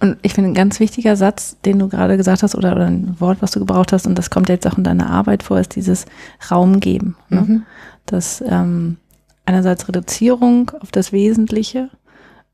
Und 0.00 0.16
ich 0.22 0.32
finde, 0.32 0.50
ein 0.50 0.54
ganz 0.54 0.80
wichtiger 0.80 1.14
Satz, 1.14 1.56
den 1.64 1.78
du 1.78 1.88
gerade 1.88 2.16
gesagt 2.16 2.42
hast, 2.42 2.54
oder, 2.54 2.72
oder 2.72 2.86
ein 2.86 3.20
Wort, 3.20 3.42
was 3.42 3.50
du 3.50 3.60
gebraucht 3.60 3.92
hast, 3.92 4.06
und 4.06 4.16
das 4.16 4.30
kommt 4.30 4.48
jetzt 4.48 4.66
auch 4.66 4.78
in 4.78 4.84
deiner 4.84 5.10
Arbeit 5.10 5.42
vor, 5.42 5.60
ist 5.60 5.76
dieses 5.76 6.06
Raum 6.50 6.80
geben. 6.80 7.16
Ne? 7.28 7.40
Mhm. 7.40 7.62
Das 8.06 8.42
ähm, 8.46 8.96
einerseits 9.44 9.88
Reduzierung 9.88 10.70
auf 10.80 10.90
das 10.90 11.12
Wesentliche 11.12 11.90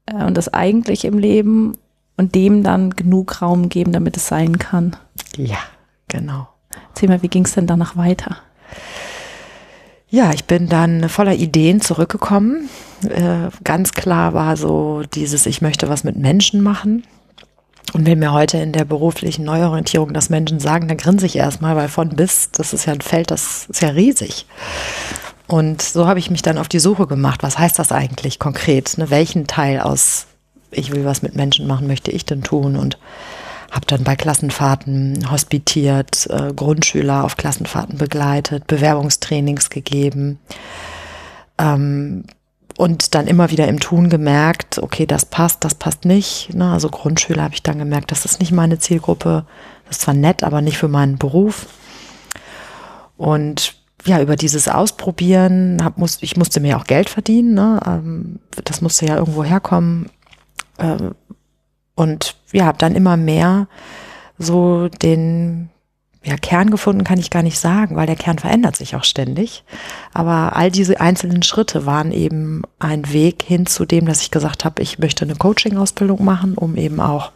äh, 0.07 0.25
und 0.25 0.37
das 0.37 0.53
Eigentliche 0.53 1.07
im 1.07 1.19
Leben 1.19 1.75
und 2.17 2.35
dem 2.35 2.63
dann 2.63 2.91
genug 2.91 3.43
Raum 3.43 3.69
geben, 3.69 3.93
damit 3.93 4.17
es 4.17 4.27
sein 4.27 4.59
kann. 4.59 4.97
Ja, 5.37 5.59
genau. 6.09 6.49
Erzähl 6.89 7.09
mal, 7.09 7.23
wie 7.23 7.29
ging 7.29 7.45
es 7.45 7.55
denn 7.55 7.67
danach 7.67 7.97
weiter? 7.97 8.39
Ja, 10.09 10.33
ich 10.33 10.47
bin 10.47 10.69
dann 10.69 11.09
voller 11.09 11.35
Ideen 11.35 11.81
zurückgekommen. 11.81 12.69
Äh, 13.09 13.51
ganz 13.65 13.93
klar 13.93 14.35
war 14.35 14.57
so 14.57 15.03
dieses, 15.15 15.47
ich 15.47 15.63
möchte 15.63 15.89
was 15.89 16.05
mit 16.05 16.17
Menschen 16.17 16.63
machen. 16.63 17.05
Und 17.93 18.07
wenn 18.07 18.19
mir 18.19 18.33
heute 18.33 18.59
in 18.59 18.73
der 18.73 18.85
beruflichen 18.85 19.45
Neuorientierung 19.45 20.13
das 20.13 20.29
Menschen 20.29 20.61
sagen, 20.61 20.89
dann 20.89 20.97
grinse 20.97 21.27
ich 21.27 21.37
erstmal, 21.37 21.77
weil 21.77 21.89
von 21.89 22.11
bis, 22.11 22.51
das 22.51 22.73
ist 22.73 22.87
ja 22.87 22.93
ein 22.93 23.01
Feld, 23.01 23.31
das 23.31 23.67
ist 23.69 23.81
ja 23.81 23.91
riesig. 23.91 24.47
Und 25.47 25.81
so 25.81 26.07
habe 26.07 26.19
ich 26.19 26.31
mich 26.31 26.43
dann 26.43 26.59
auf 26.59 26.69
die 26.69 26.81
Suche 26.81 27.07
gemacht. 27.07 27.43
Was 27.43 27.59
heißt 27.59 27.79
das 27.79 27.93
eigentlich 27.93 28.39
konkret? 28.39 28.99
Ne? 28.99 29.11
Welchen 29.11 29.47
Teil 29.47 29.81
aus 29.81 30.27
ich 30.71 30.93
will 30.93 31.05
was 31.05 31.23
mit 31.23 31.35
Menschen 31.35 31.67
machen, 31.67 31.87
möchte 31.87 32.11
ich 32.11 32.25
denn 32.25 32.43
tun? 32.43 32.77
Und 32.77 32.99
habe 33.71 33.87
dann 33.87 34.05
bei 34.05 34.17
Klassenfahrten 34.17 35.31
hospitiert, 35.31 36.29
äh, 36.31 36.53
Grundschüler 36.55 37.25
auf 37.25 37.37
Klassenfahrten 37.37 37.99
begleitet, 37.99 38.67
Bewerbungstrainings 38.67 39.71
gegeben. 39.71 40.39
Ähm, 41.59 42.25
und 42.77 43.15
dann 43.15 43.27
immer 43.27 43.51
wieder 43.51 43.69
im 43.69 43.81
Tun 43.81 44.11
gemerkt, 44.11 44.79
okay, 44.79 45.07
das 45.07 45.25
passt, 45.25 45.65
das 45.65 45.75
passt 45.75 46.05
nicht. 46.05 46.55
Ne? 46.55 46.71
Also 46.71 46.91
Grundschüler 46.91 47.43
habe 47.43 47.55
ich 47.55 47.63
dann 47.63 47.79
gemerkt, 47.79 48.11
das 48.11 48.25
ist 48.25 48.39
nicht 48.39 48.53
meine 48.53 48.79
Zielgruppe. 48.79 49.47
Das 49.87 49.97
ist 49.97 50.03
zwar 50.03 50.15
nett, 50.15 50.45
aber 50.45 50.61
nicht 50.61 50.77
für 50.77 50.89
meinen 50.89 51.17
Beruf. 51.17 51.67
Und 53.17 53.75
ja, 54.05 54.21
über 54.21 54.37
dieses 54.37 54.69
Ausprobieren, 54.69 55.83
hab, 55.83 55.97
muss, 55.97 56.19
ich 56.21 56.37
musste 56.37 56.61
mir 56.61 56.77
auch 56.77 56.85
Geld 56.85 57.09
verdienen. 57.09 57.55
Ne? 57.55 57.81
Ähm, 57.87 58.41
das 58.65 58.83
musste 58.83 59.07
ja 59.07 59.17
irgendwo 59.17 59.43
herkommen. 59.43 60.11
Ähm, 60.79 61.15
und 61.95 62.37
ja, 62.53 62.67
habe 62.67 62.79
dann 62.79 62.95
immer 62.95 63.17
mehr 63.17 63.69
so 64.39 64.89
den 64.89 65.71
ja, 66.27 66.37
Kern 66.37 66.71
gefunden 66.71 67.05
kann 67.05 67.21
ich 67.21 67.31
gar 67.31 67.45
nicht 67.45 67.59
sagen, 67.59 67.95
weil 67.95 68.09
der 68.09 68.17
Kern 68.17 68.41
verändert 68.41 68.75
sich 68.75 68.97
auch 68.97 69.05
ständig. 69.05 69.63
Aber 70.13 70.57
all 70.57 70.73
diese 70.73 71.01
einzelnen 71.01 71.45
Schritte 71.45 71.87
waren 71.87 72.11
eben 72.11 72.63
ein 72.81 73.13
Weg 73.13 73.45
hin 73.45 73.65
zu 73.65 73.85
dem, 73.85 74.07
dass 74.07 74.23
ich 74.23 74.33
gesagt 74.33 74.65
habe, 74.65 74.83
ich 74.83 74.99
möchte 74.99 75.25
eine 75.25 75.37
Coaching-Ausbildung 75.37 76.25
machen, 76.25 76.59
um 76.59 76.77
eben 76.77 76.99
auch 76.99 77.31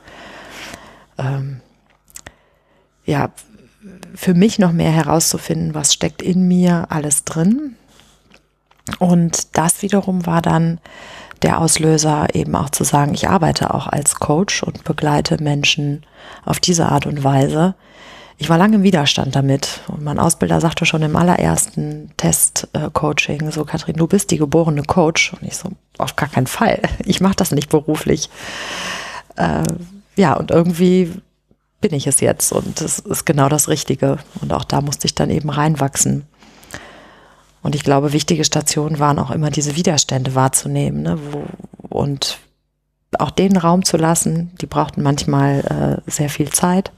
ähm, 1.19 1.61
ja, 3.05 3.31
für 4.17 4.35
mich 4.35 4.59
noch 4.59 4.73
mehr 4.73 4.91
herauszufinden, 4.91 5.73
was 5.73 5.95
steckt 5.95 6.21
in 6.21 6.49
mir 6.49 6.87
alles 6.89 7.23
drin. 7.23 7.77
Und 8.99 9.57
das 9.57 9.83
wiederum 9.83 10.27
war 10.27 10.43
dann 10.43 10.81
der 11.43 11.61
Auslöser, 11.61 12.35
eben 12.35 12.57
auch 12.57 12.71
zu 12.71 12.83
sagen, 12.83 13.15
ich 13.15 13.29
arbeite 13.29 13.73
auch 13.73 13.87
als 13.87 14.17
Coach 14.17 14.65
und 14.65 14.83
begleite 14.83 15.41
Menschen 15.41 16.05
auf 16.45 16.59
diese 16.59 16.87
Art 16.87 17.07
und 17.07 17.23
Weise, 17.23 17.77
ich 18.41 18.49
war 18.49 18.57
lange 18.57 18.77
im 18.77 18.83
Widerstand 18.83 19.37
damit. 19.37 19.83
Und 19.87 20.03
mein 20.03 20.19
Ausbilder 20.19 20.63
sagte 20.63 20.87
schon 20.87 21.03
im 21.03 21.15
allerersten 21.15 22.11
Test-Coaching, 22.17 23.51
so 23.51 23.67
Kathrin, 23.67 23.97
du 23.97 24.07
bist 24.07 24.31
die 24.31 24.39
geborene 24.39 24.83
Coach. 24.83 25.35
Und 25.35 25.43
ich 25.43 25.59
so, 25.59 25.69
auf 25.99 26.17
gar 26.17 26.31
keinen 26.31 26.47
Fall. 26.47 26.81
Ich 27.05 27.21
mache 27.21 27.37
das 27.37 27.51
nicht 27.51 27.69
beruflich. 27.69 28.31
Äh, 29.37 29.65
ja, 30.17 30.33
und 30.33 30.51
irgendwie 30.51 31.13
bin 31.83 31.93
ich 31.93 32.07
es 32.07 32.21
jetzt 32.21 32.51
und 32.53 32.81
das 32.81 32.99
ist 32.99 33.27
genau 33.27 33.51
das 33.51 33.69
Richtige. 33.69 34.17
Und 34.41 34.55
auch 34.55 34.65
da 34.65 34.81
musste 34.81 35.05
ich 35.05 35.15
dann 35.15 35.29
eben 35.29 35.51
reinwachsen. 35.51 36.27
Und 37.63 37.75
ich 37.75 37.85
glaube, 37.85 38.15
wichtige 38.15 38.45
Stationen 38.45 38.99
waren 38.99 39.19
auch 39.19 39.31
immer 39.31 39.51
diese 39.51 39.77
Widerstände 39.77 40.35
wahrzunehmen 40.35 41.03
ne, 41.03 41.19
wo, 41.31 41.45
und 41.91 42.39
auch 43.19 43.31
den 43.31 43.59
Raum 43.59 43.85
zu 43.85 43.99
lassen. 43.99 44.53
Die 44.63 44.67
brauchten 44.67 45.03
manchmal 45.03 46.01
äh, 46.07 46.11
sehr 46.11 46.31
viel 46.31 46.49
Zeit 46.49 46.91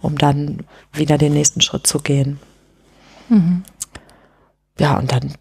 um 0.00 0.18
dann 0.18 0.64
wieder 0.92 1.18
den 1.18 1.32
nächsten 1.32 1.60
Schritt 1.60 1.86
zu 1.86 2.00
gehen. 2.00 2.38
Mhm. 3.28 3.62
Ja, 4.78 4.98
und 4.98 5.12
dann 5.12 5.34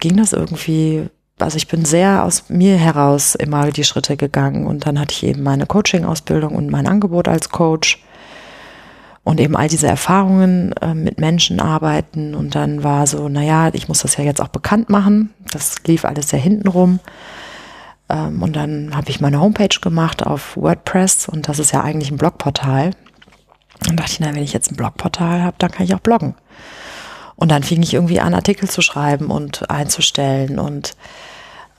ging 0.00 0.16
das 0.16 0.32
irgendwie, 0.32 1.08
also 1.38 1.56
ich 1.56 1.68
bin 1.68 1.84
sehr 1.84 2.24
aus 2.24 2.48
mir 2.48 2.76
heraus 2.76 3.34
immer 3.34 3.70
die 3.70 3.84
Schritte 3.84 4.16
gegangen 4.16 4.66
und 4.66 4.86
dann 4.86 4.98
hatte 4.98 5.12
ich 5.12 5.22
eben 5.22 5.42
meine 5.42 5.66
Coaching-Ausbildung 5.66 6.54
und 6.54 6.70
mein 6.70 6.86
Angebot 6.86 7.28
als 7.28 7.50
Coach 7.50 8.02
und 9.24 9.40
eben 9.40 9.56
all 9.56 9.68
diese 9.68 9.86
Erfahrungen 9.86 10.72
äh, 10.80 10.94
mit 10.94 11.20
Menschen 11.20 11.60
arbeiten 11.60 12.34
und 12.34 12.54
dann 12.54 12.82
war 12.82 13.06
so, 13.06 13.28
naja, 13.28 13.70
ich 13.72 13.88
muss 13.88 14.00
das 14.00 14.16
ja 14.16 14.24
jetzt 14.24 14.40
auch 14.40 14.48
bekannt 14.48 14.90
machen. 14.90 15.32
Das 15.52 15.76
lief 15.86 16.04
alles 16.04 16.30
sehr 16.30 16.40
hintenrum. 16.40 16.98
Ähm, 18.08 18.42
und 18.42 18.56
dann 18.56 18.96
habe 18.96 19.10
ich 19.10 19.20
meine 19.20 19.40
Homepage 19.40 19.80
gemacht 19.80 20.26
auf 20.26 20.56
WordPress 20.56 21.28
und 21.28 21.48
das 21.48 21.58
ist 21.58 21.72
ja 21.72 21.82
eigentlich 21.82 22.10
ein 22.10 22.18
Blogportal. 22.18 22.90
Und 23.88 23.96
dachte 23.98 24.12
ich, 24.12 24.20
na, 24.20 24.34
wenn 24.34 24.42
ich 24.42 24.52
jetzt 24.52 24.70
ein 24.70 24.76
Blogportal 24.76 25.42
habe, 25.42 25.56
dann 25.58 25.70
kann 25.70 25.84
ich 25.84 25.94
auch 25.94 26.00
bloggen. 26.00 26.34
Und 27.36 27.50
dann 27.50 27.62
fing 27.62 27.82
ich 27.82 27.94
irgendwie 27.94 28.20
an, 28.20 28.34
Artikel 28.34 28.68
zu 28.70 28.82
schreiben 28.82 29.30
und 29.30 29.68
einzustellen. 29.70 30.58
Und 30.58 30.94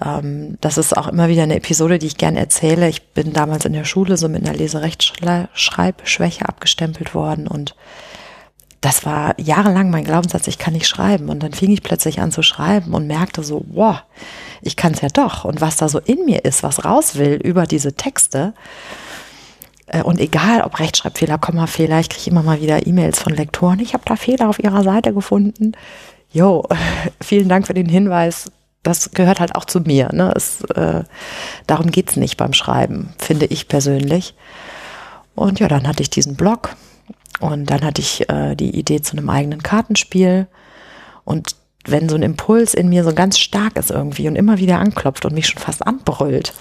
ähm, 0.04 0.58
das 0.62 0.78
ist 0.78 0.98
auch 0.98 1.08
immer 1.08 1.30
wieder 1.30 1.44
eine 1.44 1.56
Episode, 1.56 2.00
die 2.00 2.08
ich 2.08 2.18
gerne 2.18 2.40
erzähle. 2.40 2.90
Ich 2.90 3.10
bin 3.14 3.34
damals 3.34 3.66
in 3.66 3.74
der 3.74 3.86
Schule 3.86 4.18
so 4.18 4.28
mit 4.28 4.46
einer 4.46 4.58
Leserechtschreibschwäche 4.58 6.48
abgestempelt 6.48 7.16
worden. 7.16 7.48
Und 7.48 7.76
das 8.82 9.06
war 9.06 9.40
jahrelang 9.40 9.90
mein 9.90 10.04
Glaubenssatz, 10.04 10.48
ich 10.48 10.58
kann 10.58 10.74
nicht 10.74 10.88
schreiben. 10.88 11.30
Und 11.30 11.42
dann 11.42 11.54
fing 11.54 11.72
ich 11.72 11.84
plötzlich 11.84 12.20
an 12.20 12.34
zu 12.34 12.44
schreiben 12.44 12.94
und 12.94 13.08
merkte 13.08 13.42
so, 13.44 13.64
wow, 13.70 14.04
ich 14.62 14.76
kann 14.76 14.94
es 14.94 15.02
ja 15.02 15.08
doch. 15.08 15.46
Und 15.46 15.62
was 15.62 15.78
da 15.78 15.88
so 15.88 16.00
in 16.00 16.26
mir 16.26 16.44
ist, 16.44 16.64
was 16.64 16.84
raus 16.84 17.16
will 17.16 17.36
über 17.36 17.66
diese 17.66 17.94
Texte, 17.94 18.54
und 20.02 20.20
egal, 20.20 20.62
ob 20.62 20.80
Rechtschreibfehler, 20.80 21.38
Kommafehler, 21.38 22.00
ich 22.00 22.10
kriege 22.10 22.32
immer 22.32 22.44
mal 22.44 22.62
wieder 22.62 22.88
E-Mails 22.88 23.20
von 23.20 23.34
Lektoren. 23.34 23.80
Ich 23.80 23.94
habe 23.94 24.04
da 24.06 24.16
Fehler 24.16 24.50
auf 24.50 24.60
ihrer 24.60 24.84
Seite 24.84 25.14
gefunden. 25.14 25.74
Jo, 26.32 26.64
vielen 27.22 27.50
Dank 27.50 27.68
für 27.68 27.76
den 27.76 27.90
Hinweis. 27.90 28.52
Das 28.82 29.12
gehört 29.12 29.40
halt 29.40 29.56
auch 29.56 29.66
zu 29.66 29.80
mir. 29.80 30.10
Ne? 30.12 30.34
Es, 30.36 30.62
äh, 30.62 31.04
darum 31.68 31.92
geht's 31.92 32.16
nicht 32.16 32.38
beim 32.38 32.54
Schreiben, 32.54 33.14
finde 33.18 33.46
ich 33.46 33.68
persönlich. 33.68 34.36
Und 35.36 35.60
ja, 35.60 35.68
dann 35.68 35.88
hatte 35.88 36.02
ich 36.02 36.10
diesen 36.10 36.36
Blog 36.36 36.76
und 37.40 37.70
dann 37.70 37.84
hatte 37.84 38.02
ich 38.02 38.30
äh, 38.30 38.56
die 38.56 38.78
Idee 38.78 39.02
zu 39.02 39.16
einem 39.16 39.30
eigenen 39.30 39.64
Kartenspiel. 39.64 40.48
Und 41.24 41.56
wenn 41.86 42.10
so 42.10 42.16
ein 42.16 42.24
Impuls 42.24 42.74
in 42.74 42.90
mir 42.90 43.04
so 43.04 43.14
ganz 43.14 43.40
stark 43.40 43.78
ist 43.78 43.92
irgendwie 43.92 44.28
und 44.28 44.36
immer 44.36 44.58
wieder 44.58 44.80
anklopft 44.80 45.26
und 45.26 45.34
mich 45.34 45.48
schon 45.48 45.62
fast 45.62 45.86
anbrüllt, 45.86 46.54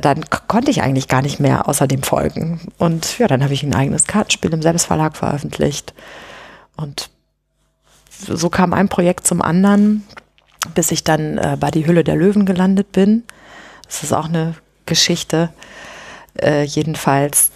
dann 0.00 0.24
konnte 0.48 0.70
ich 0.70 0.82
eigentlich 0.82 1.08
gar 1.08 1.22
nicht 1.22 1.40
mehr 1.40 1.68
außer 1.68 1.86
dem 1.86 2.02
folgen. 2.02 2.60
Und 2.78 3.18
ja, 3.18 3.26
dann 3.26 3.42
habe 3.42 3.54
ich 3.54 3.62
ein 3.62 3.74
eigenes 3.74 4.06
Kartenspiel 4.06 4.52
im 4.52 4.62
Selbstverlag 4.62 5.16
veröffentlicht. 5.16 5.92
Und 6.76 7.10
so 8.10 8.48
kam 8.48 8.72
ein 8.72 8.88
Projekt 8.88 9.26
zum 9.26 9.42
anderen, 9.42 10.06
bis 10.74 10.90
ich 10.90 11.04
dann 11.04 11.38
äh, 11.38 11.56
bei 11.58 11.70
die 11.70 11.86
Hülle 11.86 12.04
der 12.04 12.16
Löwen 12.16 12.46
gelandet 12.46 12.92
bin. 12.92 13.24
Das 13.84 14.02
ist 14.02 14.12
auch 14.12 14.28
eine 14.28 14.54
Geschichte. 14.86 15.50
Äh, 16.40 16.62
jedenfalls, 16.64 17.50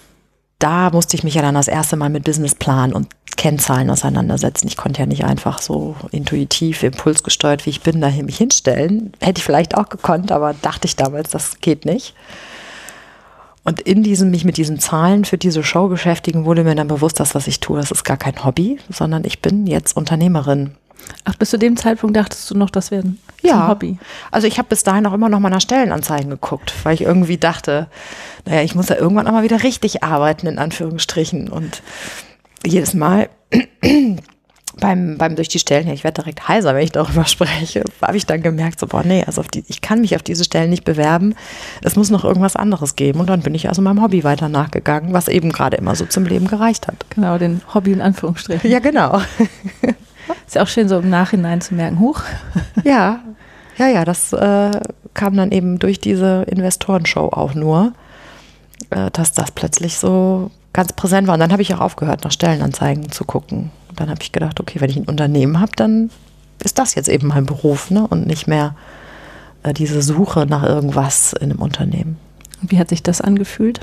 da 0.59 0.90
musste 0.90 1.16
ich 1.16 1.25
mich 1.25 1.35
ja 1.35 1.43
dann 1.43 1.55
das 1.55 1.69
erste 1.69 1.97
Mal 1.97 2.11
mit 2.11 2.25
Businessplan 2.25 2.93
und 2.93 3.09
Kennzahlen 3.37 3.90
auseinandersetzen. 3.90 4.66
Ich 4.66 4.76
konnte 4.76 5.00
ja 5.00 5.07
nicht 5.07 5.25
einfach 5.25 5.61
so 5.61 5.97
intuitiv, 6.11 6.83
impulsgesteuert, 6.83 7.66
wie 7.66 7.71
ich 7.71 7.83
bin, 7.83 8.00
dahin 8.00 8.26
mich 8.26 8.38
hinstellen. 8.38 9.12
Hätte 9.21 9.38
ich 9.38 9.45
vielleicht 9.45 9.76
auch 9.76 9.88
gekonnt, 9.88 10.33
aber 10.33 10.55
dachte 10.55 10.87
ich 10.87 10.97
damals, 10.97 11.31
das 11.31 11.61
geht 11.61 11.85
nicht. 11.85 12.14
Und 13.64 13.81
in 13.81 14.02
diesem, 14.02 14.31
mich 14.31 14.45
mit 14.45 14.59
diesen 14.59 14.78
Zahlen 14.78 15.25
für 15.25 15.38
diese 15.38 15.64
Show 15.64 15.88
beschäftigen, 15.88 16.45
wurde 16.45 16.62
mir 16.62 16.76
dann 16.76 16.87
bewusst, 16.87 17.19
dass 17.19 17.35
was 17.35 17.49
ich 17.49 17.59
tue, 17.59 17.78
das 17.78 17.90
ist 17.90 18.05
gar 18.05 18.16
kein 18.16 18.45
Hobby, 18.45 18.78
sondern 18.90 19.25
ich 19.25 19.43
bin 19.43 19.66
jetzt 19.66 19.97
Unternehmerin. 19.97 20.76
Ach, 21.25 21.35
bis 21.35 21.50
zu 21.50 21.59
dem 21.59 21.76
Zeitpunkt 21.76 22.16
dachtest 22.16 22.50
du 22.50 22.57
noch, 22.57 22.71
das 22.71 22.90
wäre 22.90 23.02
ein 23.02 23.19
ja. 23.43 23.69
Hobby? 23.69 23.99
Also 24.31 24.47
ich 24.47 24.59
habe 24.59 24.69
bis 24.69 24.83
dahin 24.83 25.07
auch 25.07 25.12
immer 25.12 25.28
noch 25.28 25.40
mal 25.40 25.50
nach 25.50 25.61
Stellenanzeigen 25.61 26.31
geguckt, 26.31 26.73
weil 26.85 26.95
ich 26.95 27.02
irgendwie 27.02 27.38
dachte, 27.38 27.88
naja, 28.45 28.62
ich 28.62 28.75
muss 28.75 28.88
ja 28.88 28.97
irgendwann 28.97 29.26
auch 29.26 29.33
mal 29.33 29.43
wieder 29.43 29.62
richtig 29.62 30.05
arbeiten, 30.05 30.47
in 30.47 30.59
Anführungsstrichen. 30.59 31.49
Und 31.49 31.83
jedes 32.66 32.94
Mal, 32.94 33.28
beim, 34.80 35.16
beim 35.16 35.37
durch 35.37 35.49
die 35.49 35.58
Stellen, 35.58 35.88
ich 35.88 36.04
werde 36.04 36.23
direkt 36.23 36.49
heiser, 36.49 36.75
wenn 36.75 36.82
ich 36.82 36.92
darüber 36.92 37.25
spreche, 37.26 37.85
habe 38.02 38.16
ich 38.16 38.26
dann 38.26 38.42
gemerkt, 38.42 38.80
so, 38.80 38.87
boah, 38.87 39.02
nee, 39.04 39.25
also 39.26 39.42
die, 39.42 39.64
ich 39.68 39.80
kann 39.80 40.00
mich 40.00 40.14
auf 40.16 40.23
diese 40.23 40.44
Stellen 40.44 40.70
nicht 40.70 40.85
bewerben. 40.85 41.35
Es 41.82 41.96
muss 41.96 42.11
noch 42.11 42.25
irgendwas 42.25 42.56
anderes 42.56 42.96
geben. 42.96 43.20
Und 43.20 43.30
dann 43.30 43.40
bin 43.40 43.54
ich 43.54 43.68
also 43.68 43.82
meinem 43.82 44.02
Hobby 44.02 44.25
weiter 44.25 44.49
nachgegangen, 44.49 45.12
was 45.12 45.28
eben 45.28 45.50
gerade 45.50 45.76
immer 45.76 45.94
so 45.94 46.04
zum 46.04 46.25
Leben 46.25 46.46
gereicht 46.46 46.87
hat. 46.87 47.06
Genau, 47.11 47.38
den 47.38 47.62
Hobby 47.73 47.92
in 47.92 48.02
Anführungsstrichen. 48.02 48.70
Ja, 48.70 48.78
genau. 48.78 49.20
Ist 50.46 50.56
ja 50.56 50.62
auch 50.62 50.68
schön, 50.68 50.88
so 50.88 50.99
im 50.99 51.11
Nachhinein 51.11 51.61
zu 51.61 51.75
merken, 51.75 52.00
huch. 52.00 52.23
Ja, 52.85 53.20
ja, 53.78 53.88
ja, 53.88 54.04
das 54.04 54.32
äh, 54.32 54.70
kam 55.12 55.37
dann 55.37 55.52
eben 55.52 55.78
durch 55.78 56.00
diese 56.00 56.44
Investorenshow 56.49 57.28
auch 57.28 57.54
nur, 57.54 57.92
äh, 58.90 59.11
dass 59.11 59.32
das 59.32 59.50
plötzlich 59.50 59.99
so 59.99 60.50
ganz 60.76 60.92
präsent 60.92 61.26
war. 61.26 61.35
Und 61.35 61.40
dann 61.40 61.52
habe 61.52 61.62
ich 61.62 61.75
auch 61.75 61.80
aufgehört, 61.80 62.23
nach 62.23 62.30
Stellenanzeigen 62.30 63.11
zu 63.11 63.25
gucken. 63.25 63.71
Dann 63.97 64.11
habe 64.11 64.21
ich 64.23 64.30
gedacht, 64.30 64.61
okay, 64.61 64.80
wenn 64.80 64.90
ich 64.90 64.97
ein 64.97 65.06
Unternehmen 65.06 65.59
habe, 65.59 65.73
dann 65.75 66.11
ist 66.62 66.78
das 66.78 66.95
jetzt 66.95 67.09
eben 67.09 67.28
mein 67.28 67.47
Beruf 67.47 67.90
ne? 67.90 68.06
und 68.06 68.26
nicht 68.26 68.47
mehr 68.47 68.76
äh, 69.62 69.73
diese 69.73 70.02
Suche 70.02 70.47
nach 70.47 70.62
irgendwas 70.62 71.33
in 71.33 71.50
einem 71.50 71.62
Unternehmen. 71.62 72.18
Wie 72.61 72.78
hat 72.78 72.90
sich 72.90 73.02
das 73.02 73.21
angefühlt? 73.21 73.80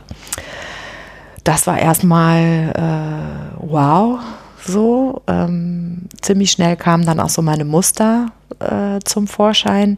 Das 1.44 1.68
war 1.68 1.80
erstmal 1.80 2.74
äh, 2.76 3.58
wow, 3.60 4.20
so. 4.66 5.24
Ähm, 5.28 6.04
ziemlich 6.22 6.52
schnell 6.52 6.76
kamen 6.76 7.06
dann 7.06 7.20
auch 7.20 7.30
so 7.30 7.42
meine 7.42 7.66
Muster 7.66 8.28
äh, 8.60 9.00
zum 9.04 9.28
Vorschein. 9.28 9.98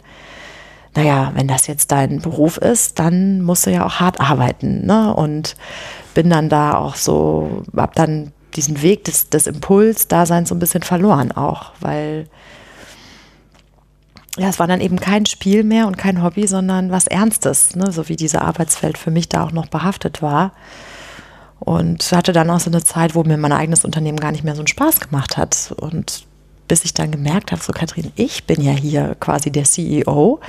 Naja, 0.95 1.31
wenn 1.35 1.47
das 1.47 1.67
jetzt 1.67 1.91
dein 1.91 2.21
Beruf 2.21 2.57
ist, 2.57 2.99
dann 2.99 3.41
musst 3.41 3.65
du 3.65 3.71
ja 3.71 3.85
auch 3.85 3.99
hart 3.99 4.21
arbeiten. 4.21 4.85
Ne? 4.85 5.13
Und 5.13 5.55
bin 6.13 6.29
dann 6.29 6.49
da 6.49 6.75
auch 6.75 6.95
so, 6.95 7.63
hab 7.75 7.95
dann 7.95 8.31
diesen 8.55 8.81
Weg 8.81 9.03
des, 9.03 9.29
des 9.29 9.47
Impuls-Daseins 9.47 10.49
so 10.49 10.55
ein 10.55 10.59
bisschen 10.59 10.83
verloren 10.83 11.31
auch, 11.33 11.73
weil 11.81 12.27
ja, 14.37 14.49
es 14.49 14.59
war 14.59 14.67
dann 14.67 14.81
eben 14.81 14.99
kein 14.99 15.25
Spiel 15.25 15.63
mehr 15.63 15.87
und 15.87 15.97
kein 15.97 16.21
Hobby, 16.21 16.45
sondern 16.47 16.91
was 16.91 17.07
Ernstes, 17.07 17.75
ne? 17.75 17.91
so 17.91 18.09
wie 18.09 18.17
diese 18.17 18.41
Arbeitswelt 18.41 18.97
für 18.97 19.11
mich 19.11 19.29
da 19.29 19.43
auch 19.43 19.51
noch 19.51 19.67
behaftet 19.67 20.21
war. 20.21 20.51
Und 21.59 22.11
hatte 22.11 22.33
dann 22.33 22.49
auch 22.49 22.59
so 22.59 22.69
eine 22.69 22.83
Zeit, 22.83 23.15
wo 23.15 23.23
mir 23.23 23.37
mein 23.37 23.53
eigenes 23.53 23.85
Unternehmen 23.85 24.19
gar 24.19 24.33
nicht 24.33 24.43
mehr 24.43 24.55
so 24.55 24.61
einen 24.61 24.67
Spaß 24.67 24.99
gemacht 24.99 25.37
hat. 25.37 25.73
Und 25.77 26.25
bis 26.67 26.85
ich 26.85 26.93
dann 26.93 27.11
gemerkt 27.11 27.51
habe, 27.51 27.61
so 27.61 27.73
Kathrin, 27.73 28.11
ich 28.15 28.45
bin 28.45 28.61
ja 28.61 28.71
hier 28.71 29.15
quasi 29.19 29.51
der 29.51 29.65
CEO. 29.65 30.39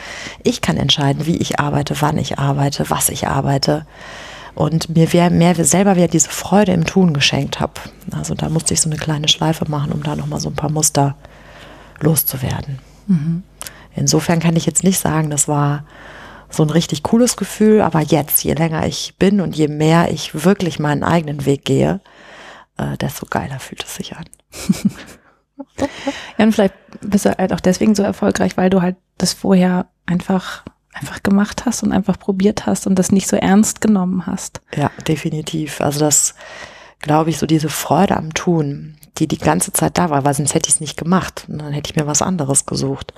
Ich 0.43 0.61
kann 0.61 0.77
entscheiden, 0.77 1.27
wie 1.27 1.37
ich 1.37 1.61
arbeite, 1.61 1.97
wann 2.01 2.19
ich 2.19 2.39
arbeite, 2.39 2.89
was 2.89 3.09
ich 3.09 3.27
arbeite 3.27 3.87
und 4.55 4.89
mir 4.89 5.13
wär, 5.13 5.31
mehr 5.31 5.55
selber 5.65 5.97
wieder 5.97 6.09
diese 6.09 6.31
Freude 6.31 6.73
im 6.73 6.87
Tun 6.87 7.13
geschenkt 7.13 7.61
habe. 7.61 7.75
Also 8.11 8.35
da 8.35 8.49
musste 8.49 8.73
ich 8.73 8.81
so 8.81 8.89
eine 8.89 8.99
kleine 8.99 9.29
Schleife 9.29 9.71
machen, 9.71 9.93
um 9.93 10.03
da 10.03 10.17
nochmal 10.17 10.41
so 10.41 10.49
ein 10.49 10.57
paar 10.57 10.71
Muster 10.71 11.15
loszuwerden. 12.01 12.79
Mhm. 13.07 13.43
Insofern 13.95 14.41
kann 14.41 14.57
ich 14.57 14.67
jetzt 14.67 14.83
nicht 14.83 14.99
sagen, 14.99 15.31
das 15.31 15.47
war 15.47 15.85
so 16.49 16.63
ein 16.63 16.71
richtig 16.71 17.03
cooles 17.03 17.37
Gefühl, 17.37 17.83
aber 17.83 18.01
jetzt, 18.01 18.45
je 18.45 18.55
länger 18.55 18.87
ich 18.87 19.17
bin 19.19 19.41
und 19.43 19.57
je 19.57 19.69
mehr 19.69 20.11
ich 20.11 20.45
wirklich 20.45 20.79
meinen 20.79 21.05
eigenen 21.05 21.45
Weg 21.45 21.67
gehe, 21.67 22.01
äh, 22.79 22.97
desto 22.97 23.27
geiler 23.27 23.59
fühlt 23.59 23.85
es 23.85 23.95
sich 23.97 24.17
an. 24.17 24.25
ja, 26.39 26.45
und 26.45 26.53
vielleicht 26.53 26.75
bist 27.01 27.25
du 27.25 27.37
halt 27.37 27.53
auch 27.53 27.61
deswegen 27.61 27.95
so 27.95 28.03
erfolgreich, 28.03 28.57
weil 28.57 28.71
du 28.71 28.83
halt 28.83 28.97
das 29.19 29.33
vorher 29.33 29.87
einfach 30.07 30.65
einfach 30.97 31.23
gemacht 31.23 31.67
hast 31.67 31.83
und 31.83 31.93
einfach 31.93 32.19
probiert 32.19 32.67
hast 32.67 32.87
und 32.87 32.99
das 32.99 33.13
nicht 33.13 33.29
so 33.29 33.37
ernst 33.37 33.81
genommen 33.81 34.27
hast. 34.27 34.63
Ja, 34.75 34.91
definitiv. 35.07 35.81
Also 35.81 36.01
das, 36.01 36.35
glaube 37.01 37.31
ich, 37.31 37.39
so 37.39 37.47
diese 37.47 37.69
Freude 37.69 38.17
am 38.17 38.33
Tun, 38.33 38.97
die 39.19 39.29
die 39.29 39.39
ganze 39.39 39.73
Zeit 39.73 39.99
da 39.99 40.11
war, 40.11 40.25
weil 40.25 40.35
sonst 40.35 40.55
hätte 40.55 40.69
ich 40.69 40.77
es 40.77 40.81
nicht 40.81 40.97
gemacht 40.97 41.45
und 41.49 41.59
dann 41.59 41.73
hätte 41.73 41.91
ich 41.91 41.97
mir 41.97 42.07
was 42.07 42.23
anderes 42.23 42.67
gesucht. 42.67 43.13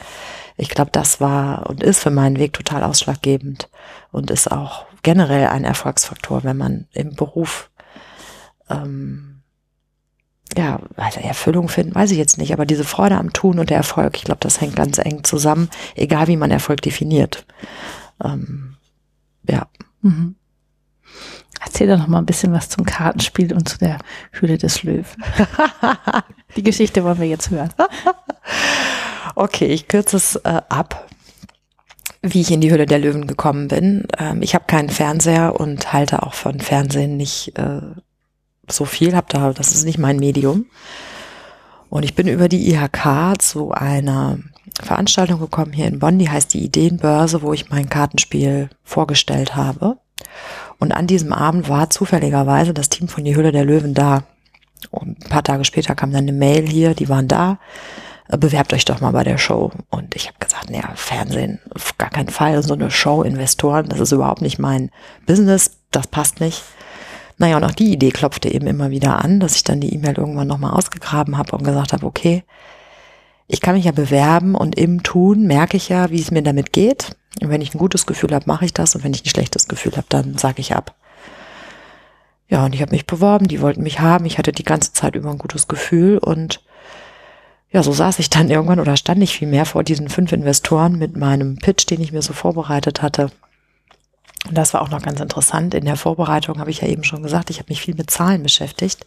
Ich 0.56 0.70
glaube, 0.70 0.90
das 0.90 1.20
war 1.20 1.68
und 1.68 1.82
ist 1.82 2.00
für 2.00 2.10
meinen 2.10 2.38
Weg 2.38 2.52
total 2.52 2.82
ausschlaggebend 2.82 3.68
und 4.10 4.30
ist 4.30 4.50
auch 4.50 4.86
generell 5.02 5.46
ein 5.46 5.64
Erfolgsfaktor, 5.64 6.44
wenn 6.44 6.56
man 6.56 6.86
im 6.92 7.14
Beruf 7.14 7.70
ähm, 8.68 9.27
ja, 10.56 10.80
also 10.96 11.20
Erfüllung 11.20 11.68
finden, 11.68 11.94
weiß 11.94 12.10
ich 12.10 12.18
jetzt 12.18 12.38
nicht, 12.38 12.52
aber 12.52 12.66
diese 12.66 12.84
Freude 12.84 13.16
am 13.16 13.32
Tun 13.32 13.58
und 13.58 13.70
der 13.70 13.76
Erfolg, 13.76 14.16
ich 14.16 14.24
glaube, 14.24 14.40
das 14.40 14.60
hängt 14.60 14.76
ganz 14.76 14.98
eng 14.98 15.24
zusammen, 15.24 15.68
egal 15.94 16.26
wie 16.26 16.36
man 16.36 16.50
Erfolg 16.50 16.80
definiert. 16.80 17.46
Ähm, 18.24 18.76
ja. 19.48 19.66
Mhm. 20.02 20.36
Erzähl 21.64 21.88
doch 21.88 21.98
noch 21.98 22.06
mal 22.06 22.18
ein 22.18 22.26
bisschen 22.26 22.52
was 22.52 22.68
zum 22.68 22.84
Kartenspiel 22.84 23.52
und 23.52 23.68
zu 23.68 23.78
der 23.78 23.98
Höhle 24.32 24.58
des 24.58 24.84
Löwen. 24.84 25.04
Die 26.56 26.62
Geschichte 26.62 27.04
wollen 27.04 27.18
wir 27.18 27.26
jetzt 27.26 27.50
hören. 27.50 27.72
okay, 29.34 29.66
ich 29.66 29.88
kürze 29.88 30.16
es 30.16 30.36
äh, 30.36 30.62
ab, 30.68 31.08
wie 32.22 32.40
ich 32.40 32.50
in 32.50 32.60
die 32.60 32.70
Höhle 32.70 32.86
der 32.86 32.98
Löwen 32.98 33.26
gekommen 33.26 33.68
bin. 33.68 34.06
Ähm, 34.18 34.42
ich 34.42 34.54
habe 34.54 34.64
keinen 34.66 34.88
Fernseher 34.88 35.58
und 35.58 35.92
halte 35.92 36.22
auch 36.22 36.34
von 36.34 36.60
Fernsehen 36.60 37.16
nicht 37.16 37.58
äh, 37.58 37.80
so 38.72 38.84
viel, 38.84 39.14
habe 39.14 39.26
da, 39.30 39.52
das 39.52 39.72
ist 39.72 39.84
nicht 39.84 39.98
mein 39.98 40.16
Medium. 40.18 40.66
Und 41.90 42.02
ich 42.04 42.14
bin 42.14 42.26
über 42.26 42.48
die 42.48 42.70
IHK 42.70 43.40
zu 43.40 43.72
einer 43.72 44.38
Veranstaltung 44.82 45.40
gekommen 45.40 45.72
hier 45.72 45.86
in 45.86 45.98
Bonn, 45.98 46.18
die 46.18 46.28
heißt 46.28 46.52
die 46.52 46.64
Ideenbörse, 46.64 47.42
wo 47.42 47.52
ich 47.52 47.70
mein 47.70 47.88
Kartenspiel 47.88 48.68
vorgestellt 48.84 49.56
habe. 49.56 49.98
Und 50.78 50.92
an 50.92 51.06
diesem 51.06 51.32
Abend 51.32 51.68
war 51.68 51.90
zufälligerweise 51.90 52.74
das 52.74 52.88
Team 52.88 53.08
von 53.08 53.24
Die 53.24 53.34
Hülle 53.34 53.52
der 53.52 53.64
Löwen 53.64 53.94
da. 53.94 54.24
Und 54.90 55.24
ein 55.24 55.28
paar 55.28 55.42
Tage 55.42 55.64
später 55.64 55.94
kam 55.94 56.12
dann 56.12 56.24
eine 56.24 56.32
Mail 56.32 56.68
hier, 56.68 56.94
die 56.94 57.08
waren 57.08 57.28
da. 57.28 57.58
Bewerbt 58.28 58.74
euch 58.74 58.84
doch 58.84 59.00
mal 59.00 59.12
bei 59.12 59.24
der 59.24 59.38
Show. 59.38 59.72
Und 59.88 60.14
ich 60.14 60.28
habe 60.28 60.38
gesagt, 60.38 60.70
naja, 60.70 60.92
Fernsehen, 60.94 61.60
auf 61.74 61.96
gar 61.96 62.10
keinen 62.10 62.28
Fall. 62.28 62.62
So 62.62 62.74
eine 62.74 62.90
Show, 62.90 63.22
Investoren, 63.22 63.88
das 63.88 64.00
ist 64.00 64.12
überhaupt 64.12 64.42
nicht 64.42 64.58
mein 64.58 64.90
Business, 65.26 65.78
das 65.90 66.06
passt 66.06 66.40
nicht. 66.40 66.62
Naja, 67.38 67.56
und 67.56 67.64
auch 67.64 67.72
die 67.72 67.92
Idee 67.92 68.10
klopfte 68.10 68.52
eben 68.52 68.66
immer 68.66 68.90
wieder 68.90 69.24
an, 69.24 69.38
dass 69.38 69.54
ich 69.54 69.64
dann 69.64 69.80
die 69.80 69.94
E-Mail 69.94 70.18
irgendwann 70.18 70.48
nochmal 70.48 70.72
ausgegraben 70.72 71.38
habe 71.38 71.56
und 71.56 71.64
gesagt 71.64 71.92
habe, 71.92 72.04
okay, 72.04 72.42
ich 73.46 73.60
kann 73.60 73.76
mich 73.76 73.86
ja 73.86 73.92
bewerben 73.92 74.54
und 74.54 74.76
im 74.76 75.02
Tun 75.02 75.46
merke 75.46 75.76
ich 75.76 75.88
ja, 75.88 76.10
wie 76.10 76.20
es 76.20 76.30
mir 76.30 76.42
damit 76.42 76.72
geht. 76.72 77.16
Und 77.40 77.48
wenn 77.48 77.62
ich 77.62 77.74
ein 77.74 77.78
gutes 77.78 78.06
Gefühl 78.06 78.34
habe, 78.34 78.44
mache 78.46 78.64
ich 78.64 78.74
das. 78.74 78.94
Und 78.94 79.04
wenn 79.04 79.14
ich 79.14 79.24
ein 79.24 79.30
schlechtes 79.30 79.68
Gefühl 79.68 79.92
habe, 79.96 80.06
dann 80.08 80.36
sage 80.36 80.60
ich 80.60 80.74
ab. 80.74 80.94
Ja, 82.48 82.64
und 82.64 82.74
ich 82.74 82.82
habe 82.82 82.92
mich 82.92 83.06
beworben, 83.06 83.46
die 83.46 83.60
wollten 83.60 83.82
mich 83.82 84.00
haben. 84.00 84.24
Ich 84.24 84.38
hatte 84.38 84.52
die 84.52 84.64
ganze 84.64 84.92
Zeit 84.92 85.14
über 85.14 85.30
ein 85.30 85.38
gutes 85.38 85.68
Gefühl 85.68 86.18
und 86.18 86.62
ja, 87.70 87.82
so 87.82 87.92
saß 87.92 88.18
ich 88.18 88.30
dann 88.30 88.50
irgendwann 88.50 88.80
oder 88.80 88.96
stand 88.96 89.22
ich 89.22 89.36
vielmehr 89.36 89.66
vor 89.66 89.84
diesen 89.84 90.08
fünf 90.08 90.32
Investoren 90.32 90.98
mit 90.98 91.16
meinem 91.16 91.56
Pitch, 91.56 91.88
den 91.88 92.00
ich 92.00 92.12
mir 92.12 92.22
so 92.22 92.32
vorbereitet 92.32 93.02
hatte. 93.02 93.30
Und 94.48 94.56
das 94.56 94.74
war 94.74 94.82
auch 94.82 94.90
noch 94.90 95.02
ganz 95.02 95.20
interessant. 95.20 95.74
In 95.74 95.84
der 95.84 95.96
Vorbereitung 95.96 96.58
habe 96.58 96.70
ich 96.70 96.80
ja 96.80 96.88
eben 96.88 97.04
schon 97.04 97.22
gesagt, 97.22 97.50
ich 97.50 97.58
habe 97.58 97.68
mich 97.68 97.82
viel 97.82 97.94
mit 97.94 98.10
Zahlen 98.10 98.42
beschäftigt. 98.42 99.06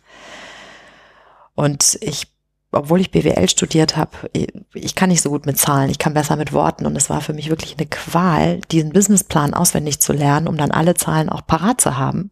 Und 1.56 1.97
ich, 2.01 2.27
obwohl 2.71 3.01
ich 3.01 3.12
BWL 3.12 3.49
studiert 3.49 3.97
habe, 3.97 4.12
ich 4.73 4.95
kann 4.95 5.10
nicht 5.10 5.21
so 5.21 5.30
gut 5.30 5.45
mit 5.45 5.58
Zahlen, 5.58 5.89
ich 5.89 5.99
kann 5.99 6.13
besser 6.13 6.36
mit 6.36 6.54
Worten. 6.54 6.86
Und 6.86 6.95
es 6.95 7.10
war 7.10 7.21
für 7.21 7.34
mich 7.34 7.49
wirklich 7.49 7.75
eine 7.77 7.88
Qual, 7.88 8.62
diesen 8.71 8.93
Businessplan 8.93 9.54
auswendig 9.54 9.99
zu 9.99 10.13
lernen, 10.13 10.47
um 10.47 10.58
dann 10.58 10.71
alle 10.71 10.93
Zahlen 10.93 11.30
auch 11.30 11.45
parat 11.45 11.82
zu 11.82 11.97
haben. 11.97 12.30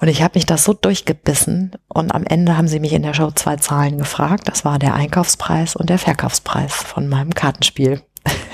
Und 0.00 0.08
ich 0.08 0.22
habe 0.22 0.36
mich 0.36 0.46
das 0.46 0.62
so 0.62 0.74
durchgebissen 0.74 1.72
und 1.88 2.14
am 2.14 2.22
Ende 2.24 2.56
haben 2.56 2.68
sie 2.68 2.78
mich 2.78 2.92
in 2.92 3.02
der 3.02 3.14
Show 3.14 3.32
zwei 3.32 3.56
Zahlen 3.56 3.98
gefragt. 3.98 4.46
Das 4.46 4.64
war 4.64 4.78
der 4.78 4.94
Einkaufspreis 4.94 5.74
und 5.74 5.90
der 5.90 5.98
Verkaufspreis 5.98 6.72
von 6.72 7.08
meinem 7.08 7.34
Kartenspiel. 7.34 8.00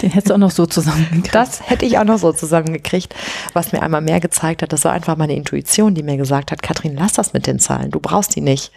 Den 0.02 0.10
hättest 0.10 0.30
du 0.30 0.34
auch 0.34 0.38
noch 0.38 0.50
so 0.50 0.66
zusammengekriegt. 0.66 1.34
Das 1.34 1.68
hätte 1.68 1.84
ich 1.84 1.98
auch 1.98 2.04
noch 2.04 2.18
so 2.18 2.32
zusammengekriegt, 2.32 3.14
was 3.52 3.72
mir 3.72 3.82
einmal 3.82 4.00
mehr 4.00 4.20
gezeigt 4.20 4.62
hat. 4.62 4.72
Das 4.72 4.84
war 4.84 4.92
einfach 4.92 5.16
meine 5.16 5.34
Intuition, 5.34 5.94
die 5.94 6.02
mir 6.02 6.16
gesagt 6.16 6.52
hat, 6.52 6.62
Katrin, 6.62 6.96
lass 6.96 7.12
das 7.12 7.32
mit 7.32 7.46
den 7.46 7.58
Zahlen, 7.58 7.90
du 7.90 8.00
brauchst 8.00 8.36
die 8.36 8.40
nicht. 8.40 8.72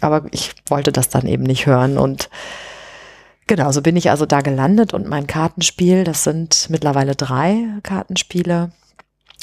Aber 0.00 0.24
ich 0.32 0.52
wollte 0.68 0.92
das 0.92 1.08
dann 1.08 1.26
eben 1.26 1.44
nicht 1.44 1.66
hören 1.66 1.98
und 1.98 2.28
genau, 3.46 3.72
so 3.72 3.82
bin 3.82 3.96
ich 3.96 4.10
also 4.10 4.26
da 4.26 4.40
gelandet 4.40 4.94
und 4.94 5.08
mein 5.08 5.26
Kartenspiel, 5.26 6.04
das 6.04 6.24
sind 6.24 6.66
mittlerweile 6.70 7.14
drei 7.14 7.64
Kartenspiele. 7.82 8.70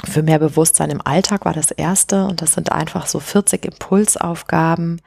Für 0.05 0.23
mehr 0.23 0.39
Bewusstsein 0.39 0.91
im 0.91 1.05
Alltag 1.05 1.45
war 1.45 1.53
das 1.53 1.71
erste 1.71 2.25
und 2.25 2.41
das 2.41 2.53
sind 2.53 2.71
einfach 2.71 3.05
so 3.05 3.19
40 3.19 3.65
Impulsaufgaben, 3.65 5.01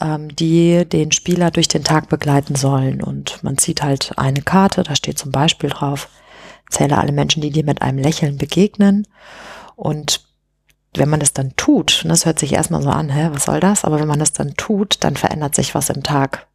ähm, 0.00 0.34
die 0.34 0.84
den 0.84 1.12
Spieler 1.12 1.50
durch 1.50 1.68
den 1.68 1.84
Tag 1.84 2.08
begleiten 2.08 2.54
sollen. 2.54 3.02
Und 3.02 3.42
man 3.42 3.58
zieht 3.58 3.82
halt 3.82 4.12
eine 4.16 4.42
Karte, 4.42 4.82
da 4.82 4.94
steht 4.94 5.18
zum 5.18 5.32
Beispiel 5.32 5.70
drauf, 5.70 6.08
zähle 6.70 6.98
alle 6.98 7.12
Menschen, 7.12 7.40
die 7.42 7.50
dir 7.50 7.64
mit 7.64 7.82
einem 7.82 7.98
Lächeln 7.98 8.38
begegnen. 8.38 9.06
Und 9.76 10.26
wenn 10.94 11.08
man 11.08 11.20
das 11.20 11.32
dann 11.32 11.54
tut, 11.56 12.00
und 12.02 12.10
das 12.10 12.26
hört 12.26 12.38
sich 12.38 12.52
erstmal 12.52 12.82
so 12.82 12.90
an, 12.90 13.10
hä, 13.10 13.28
was 13.32 13.44
soll 13.44 13.60
das? 13.60 13.84
Aber 13.84 14.00
wenn 14.00 14.08
man 14.08 14.18
das 14.18 14.32
dann 14.32 14.54
tut, 14.54 14.96
dann 15.00 15.16
verändert 15.16 15.54
sich 15.54 15.74
was 15.74 15.90
im 15.90 16.02
Tag, 16.02 16.47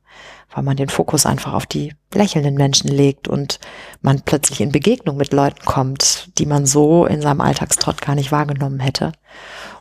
weil 0.54 0.64
man 0.64 0.78
den 0.78 0.90
Fokus 0.90 1.26
einfach 1.26 1.54
auf 1.54 1.66
die 1.66 1.94
lächelnden 2.14 2.56
Menschen 2.56 2.90
legt 2.90 3.28
und 3.28 3.60
man 4.02 4.22
plötzlich 4.22 4.62
in 4.62 4.72
Begegnung 4.72 5.18
mit 5.18 5.34
Leuten 5.34 5.66
kommt, 5.66 6.30
die 6.38 6.46
man 6.46 6.66
so 6.66 7.06
in 7.06 7.22
seinem 7.22 7.42
Alltagstrott 7.42 8.02
gar 8.02 8.16
nicht 8.16 8.32
wahrgenommen 8.32 8.80
hätte. 8.80 9.12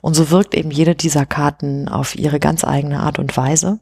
Und 0.00 0.14
so 0.14 0.30
wirkt 0.30 0.54
eben 0.54 0.70
jede 0.70 0.94
dieser 0.94 1.26
Karten 1.26 1.88
auf 1.88 2.16
ihre 2.16 2.40
ganz 2.40 2.64
eigene 2.64 3.00
Art 3.00 3.18
und 3.18 3.37
Weise. 3.37 3.80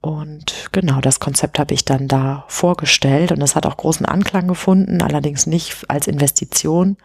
Und 0.00 0.68
genau 0.72 1.00
das 1.00 1.20
Konzept 1.20 1.58
habe 1.58 1.74
ich 1.74 1.84
dann 1.84 2.08
da 2.08 2.44
vorgestellt 2.48 3.32
und 3.32 3.42
es 3.42 3.56
hat 3.56 3.66
auch 3.66 3.76
großen 3.76 4.06
Anklang 4.06 4.46
gefunden, 4.46 5.02
allerdings 5.02 5.46
nicht 5.46 5.90
als 5.90 6.06
Investition, 6.06 6.96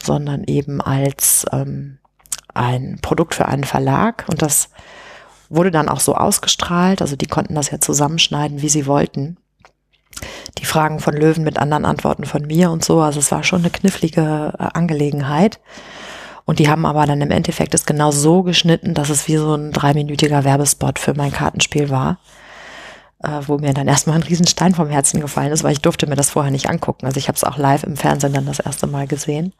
sondern 0.00 0.44
eben 0.44 0.82
als 0.82 1.46
ähm, 1.50 1.98
ein 2.52 2.98
Produkt 3.00 3.34
für 3.34 3.46
einen 3.46 3.64
Verlag. 3.64 4.26
Und 4.28 4.42
das 4.42 4.70
wurde 5.48 5.70
dann 5.70 5.88
auch 5.88 6.00
so 6.00 6.14
ausgestrahlt. 6.14 7.02
Also 7.02 7.16
die 7.16 7.26
konnten 7.26 7.54
das 7.54 7.70
ja 7.70 7.80
zusammenschneiden, 7.80 8.62
wie 8.62 8.68
sie 8.68 8.86
wollten. 8.86 9.36
Die 10.58 10.64
Fragen 10.64 11.00
von 11.00 11.14
Löwen 11.14 11.44
mit 11.44 11.58
anderen 11.58 11.84
Antworten 11.84 12.24
von 12.24 12.46
mir 12.46 12.70
und 12.70 12.84
so. 12.84 13.00
Also 13.00 13.18
es 13.18 13.30
war 13.30 13.44
schon 13.44 13.60
eine 13.60 13.70
knifflige 13.70 14.54
äh, 14.58 14.68
Angelegenheit. 14.74 15.60
Und 16.44 16.58
die 16.60 16.68
haben 16.68 16.86
aber 16.86 17.06
dann 17.06 17.20
im 17.20 17.30
Endeffekt 17.30 17.74
es 17.74 17.86
genau 17.86 18.12
so 18.12 18.42
geschnitten, 18.42 18.94
dass 18.94 19.10
es 19.10 19.26
wie 19.26 19.36
so 19.36 19.54
ein 19.54 19.72
dreiminütiger 19.72 20.44
Werbespot 20.44 20.98
für 20.98 21.14
mein 21.14 21.32
Kartenspiel 21.32 21.90
war. 21.90 22.18
Äh, 23.22 23.40
wo 23.46 23.56
mir 23.58 23.72
dann 23.72 23.88
erstmal 23.88 24.16
ein 24.16 24.22
Riesenstein 24.22 24.74
vom 24.74 24.90
Herzen 24.90 25.20
gefallen 25.20 25.50
ist, 25.50 25.64
weil 25.64 25.72
ich 25.72 25.80
durfte 25.80 26.06
mir 26.06 26.16
das 26.16 26.30
vorher 26.30 26.52
nicht 26.52 26.68
angucken. 26.68 27.06
Also 27.06 27.18
ich 27.18 27.28
habe 27.28 27.36
es 27.36 27.44
auch 27.44 27.56
live 27.56 27.82
im 27.82 27.96
Fernsehen 27.96 28.34
dann 28.34 28.46
das 28.46 28.60
erste 28.60 28.86
Mal 28.86 29.06
gesehen. 29.06 29.54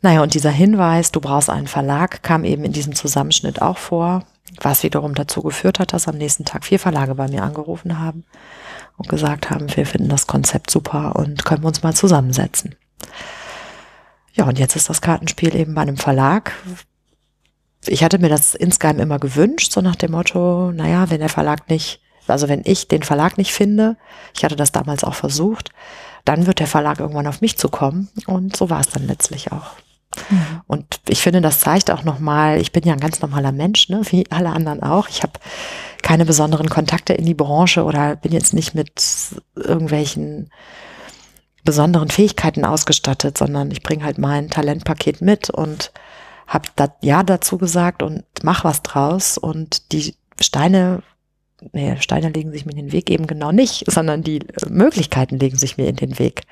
Naja, 0.00 0.22
und 0.22 0.34
dieser 0.34 0.50
Hinweis, 0.50 1.12
du 1.12 1.20
brauchst 1.20 1.50
einen 1.50 1.66
Verlag, 1.66 2.22
kam 2.22 2.44
eben 2.44 2.64
in 2.64 2.72
diesem 2.72 2.94
Zusammenschnitt 2.94 3.60
auch 3.62 3.78
vor, 3.78 4.24
was 4.60 4.82
wiederum 4.82 5.14
dazu 5.14 5.42
geführt 5.42 5.78
hat, 5.78 5.92
dass 5.92 6.08
am 6.08 6.16
nächsten 6.16 6.44
Tag 6.44 6.64
vier 6.64 6.78
Verlage 6.78 7.14
bei 7.14 7.28
mir 7.28 7.42
angerufen 7.42 7.98
haben 7.98 8.24
und 8.96 9.08
gesagt 9.08 9.50
haben, 9.50 9.74
wir 9.74 9.86
finden 9.86 10.08
das 10.08 10.26
Konzept 10.26 10.70
super 10.70 11.16
und 11.16 11.44
können 11.44 11.62
wir 11.62 11.68
uns 11.68 11.82
mal 11.82 11.94
zusammensetzen. 11.94 12.74
Ja, 14.34 14.44
und 14.46 14.58
jetzt 14.58 14.76
ist 14.76 14.88
das 14.88 15.00
Kartenspiel 15.00 15.54
eben 15.54 15.74
bei 15.74 15.82
einem 15.82 15.96
Verlag. 15.96 16.52
Ich 17.86 18.02
hatte 18.02 18.18
mir 18.18 18.28
das 18.28 18.54
insgeheim 18.54 18.98
immer 18.98 19.18
gewünscht, 19.18 19.72
so 19.72 19.80
nach 19.80 19.96
dem 19.96 20.12
Motto, 20.12 20.72
naja, 20.72 21.10
wenn 21.10 21.20
der 21.20 21.28
Verlag 21.28 21.68
nicht, 21.68 22.00
also 22.26 22.48
wenn 22.48 22.62
ich 22.64 22.88
den 22.88 23.02
Verlag 23.02 23.38
nicht 23.38 23.52
finde, 23.52 23.96
ich 24.34 24.44
hatte 24.44 24.56
das 24.56 24.72
damals 24.72 25.04
auch 25.04 25.14
versucht, 25.14 25.70
dann 26.24 26.46
wird 26.46 26.58
der 26.58 26.66
Verlag 26.66 27.00
irgendwann 27.00 27.26
auf 27.26 27.40
mich 27.40 27.58
zukommen. 27.58 28.08
Und 28.26 28.56
so 28.56 28.70
war 28.70 28.80
es 28.80 28.88
dann 28.88 29.06
letztlich 29.06 29.52
auch. 29.52 29.72
Mhm. 30.30 30.60
Und 30.66 31.00
ich 31.08 31.20
finde, 31.20 31.40
das 31.40 31.60
zeigt 31.60 31.90
auch 31.90 32.04
nochmal, 32.04 32.60
ich 32.60 32.72
bin 32.72 32.84
ja 32.84 32.92
ein 32.92 33.00
ganz 33.00 33.20
normaler 33.20 33.52
Mensch, 33.52 33.88
ne, 33.88 34.02
wie 34.10 34.30
alle 34.30 34.50
anderen 34.50 34.82
auch. 34.82 35.08
Ich 35.08 35.22
habe 35.22 35.32
keine 36.02 36.24
besonderen 36.24 36.68
Kontakte 36.68 37.14
in 37.14 37.26
die 37.26 37.34
Branche 37.34 37.84
oder 37.84 38.16
bin 38.16 38.32
jetzt 38.32 38.54
nicht 38.54 38.74
mit 38.74 38.92
irgendwelchen 39.54 40.50
besonderen 41.64 42.10
Fähigkeiten 42.10 42.64
ausgestattet, 42.64 43.38
sondern 43.38 43.70
ich 43.70 43.82
bringe 43.82 44.04
halt 44.04 44.18
mein 44.18 44.50
Talentpaket 44.50 45.22
mit 45.22 45.48
und 45.48 45.92
habe 46.46 46.68
da 46.76 46.94
ja 47.00 47.22
dazu 47.22 47.56
gesagt 47.56 48.02
und 48.02 48.24
mach 48.42 48.64
was 48.64 48.82
draus 48.82 49.38
und 49.38 49.92
die 49.92 50.14
Steine 50.40 51.02
nee, 51.72 51.96
Steine 52.00 52.28
legen 52.28 52.52
sich 52.52 52.66
mir 52.66 52.72
in 52.72 52.78
den 52.78 52.92
Weg 52.92 53.10
eben 53.10 53.26
genau 53.26 53.52
nicht, 53.52 53.90
sondern 53.90 54.22
die 54.22 54.40
Möglichkeiten 54.68 55.38
legen 55.38 55.56
sich 55.56 55.76
mir 55.76 55.88
in 55.88 55.96
den 55.96 56.18
Weg. 56.18 56.42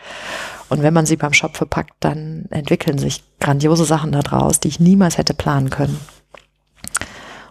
Und 0.72 0.82
wenn 0.82 0.94
man 0.94 1.04
sie 1.04 1.16
beim 1.16 1.34
Shop 1.34 1.54
verpackt, 1.54 1.92
dann 2.00 2.46
entwickeln 2.48 2.96
sich 2.96 3.22
grandiose 3.40 3.84
Sachen 3.84 4.10
daraus, 4.10 4.58
die 4.58 4.68
ich 4.68 4.80
niemals 4.80 5.18
hätte 5.18 5.34
planen 5.34 5.68
können. 5.68 5.98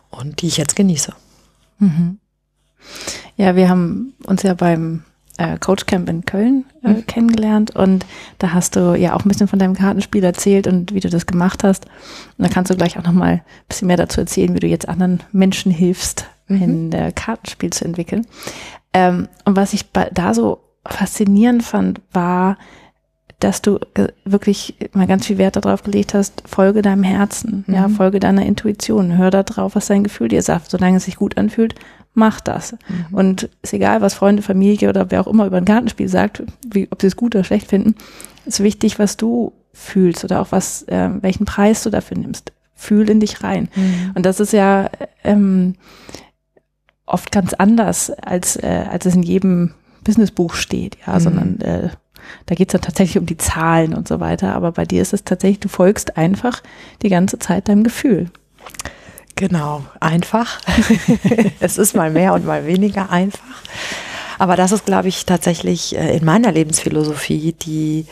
Und 0.10 0.42
die 0.42 0.48
ich 0.48 0.58
jetzt 0.58 0.76
genieße. 0.76 1.14
Mhm. 1.78 2.18
Ja, 3.38 3.56
wir 3.56 3.70
haben 3.70 4.16
uns 4.26 4.42
ja 4.42 4.56
beim 4.56 5.04
äh, 5.38 5.60
Coach 5.60 5.86
Camp 5.86 6.10
in 6.10 6.26
Köln 6.26 6.66
äh, 6.84 6.94
mhm. 6.94 7.06
kennengelernt 7.06 7.76
und 7.76 8.08
da 8.40 8.54
hast 8.54 8.76
du 8.76 8.96
ja 8.96 9.14
auch 9.14 9.24
ein 9.24 9.30
bisschen 9.30 9.48
von 9.48 9.60
deinem 9.60 9.76
Kartenspiel 9.76 10.24
erzählt 10.24 10.66
und 10.66 10.92
wie 10.92 11.00
du 11.00 11.10
das 11.12 11.28
gemacht 11.28 11.64
hast. 11.64 11.86
Und 12.40 12.48
da 12.48 12.50
kannst 12.52 12.72
du 12.72 12.76
gleich 12.76 12.98
auch 12.98 13.04
nochmal 13.04 13.34
ein 13.34 13.44
bisschen 13.68 13.88
mehr 13.88 13.98
dazu 13.98 14.20
erzählen, 14.20 14.56
wie 14.56 14.62
du 14.62 14.68
jetzt 14.68 14.90
anderen 14.90 15.22
Menschen 15.32 15.72
hilfst, 15.72 16.26
mhm. 16.48 16.64
ein 16.64 16.92
äh, 16.94 17.12
Kartenspiel 17.12 17.70
zu 17.70 17.86
entwickeln. 17.86 18.26
Ähm, 18.94 19.28
und 19.46 19.56
was 19.56 19.74
ich 19.74 19.86
da 19.92 20.34
so 20.34 20.64
faszinierend 20.88 21.62
fand, 21.62 22.02
war, 22.12 22.58
dass 23.44 23.62
du 23.62 23.80
wirklich 24.24 24.76
mal 24.94 25.08
ganz 25.08 25.26
viel 25.26 25.38
Wert 25.38 25.56
darauf 25.56 25.84
gelegt 25.84 26.14
hast, 26.14 26.44
folge 26.46 26.82
deinem 26.82 27.04
Herzen, 27.04 27.66
mhm. 27.68 27.74
ja, 27.74 27.90
folge 27.90 28.20
deiner 28.20 28.46
Intuition, 28.46 29.18
hör 29.18 29.32
da 29.32 29.44
drauf, 29.44 29.76
was 29.76 29.88
dein 29.88 30.04
Gefühl 30.04 30.28
dir 30.28 30.44
sagt. 30.44 30.70
Solange 30.70 30.98
es 30.98 31.06
sich 31.06 31.16
gut 31.16 31.38
anfühlt, 31.38 31.76
mach 32.14 32.40
das. 32.40 32.74
Mhm. 32.74 33.18
Und 33.18 33.50
ist 33.64 33.74
egal, 33.74 34.02
was 34.02 34.14
Freunde, 34.14 34.44
Familie 34.44 34.90
oder 34.90 35.10
wer 35.10 35.22
auch 35.22 35.28
immer 35.28 35.48
über 35.48 35.58
ein 35.58 35.66
Kartenspiel 35.66 36.08
sagt, 36.08 36.44
wie, 36.72 36.88
ob 36.92 37.02
sie 37.02 37.08
es 37.08 37.16
gut 37.16 37.36
oder 37.36 37.44
schlecht 37.44 37.68
finden, 37.68 37.96
ist 38.46 38.62
wichtig, 38.62 39.00
was 39.00 39.18
du 39.18 39.54
fühlst 39.74 40.24
oder 40.24 40.42
auch 40.42 40.52
was, 40.52 40.84
äh, 40.84 41.10
welchen 41.22 41.46
Preis 41.46 41.82
du 41.84 41.90
dafür 41.90 42.18
nimmst. 42.18 42.54
Fühl 42.76 43.10
in 43.10 43.20
dich 43.20 43.44
rein. 43.44 43.70
Mhm. 43.76 44.12
Und 44.14 44.26
das 44.26 44.40
ist 44.40 44.54
ja 44.54 44.90
ähm, 45.24 45.76
oft 47.08 47.32
ganz 47.32 47.54
anders, 47.54 48.12
als, 48.12 48.56
äh, 48.56 48.86
als 48.90 49.06
es 49.08 49.16
in 49.16 49.24
jedem 49.24 49.74
Businessbuch 50.04 50.54
steht, 50.54 50.98
ja, 51.08 51.16
mhm. 51.16 51.20
sondern 51.20 51.62
äh, 51.62 51.90
da 52.46 52.56
geht 52.56 52.70
es 52.70 52.74
dann 52.74 52.82
tatsächlich 52.82 53.18
um 53.18 53.26
die 53.26 53.38
Zahlen 53.38 53.94
und 53.94 54.08
so 54.08 54.20
weiter. 54.20 54.56
Aber 54.56 54.72
bei 54.72 54.86
dir 54.86 55.02
ist 55.02 55.14
es 55.14 55.24
tatsächlich, 55.24 55.60
du 55.60 55.70
folgst 55.70 56.18
einfach 56.18 56.62
die 57.02 57.10
ganze 57.10 57.40
Zeit 57.40 57.68
deinem 57.68 57.84
Gefühl. 57.84 58.30
Genau, 59.36 59.84
einfach. 60.00 60.60
es 61.60 61.78
ist 61.78 61.96
mal 61.96 62.12
mehr 62.12 62.34
und 62.34 62.46
mal 62.46 62.66
weniger 62.66 63.10
einfach. 63.10 63.64
Aber 64.38 64.56
das 64.56 64.72
ist, 64.72 64.86
glaube 64.86 65.08
ich, 65.08 65.26
tatsächlich 65.26 65.96
äh, 65.96 66.16
in 66.16 66.26
meiner 66.26 66.52
Lebensphilosophie 66.52 67.54
die 67.54 68.06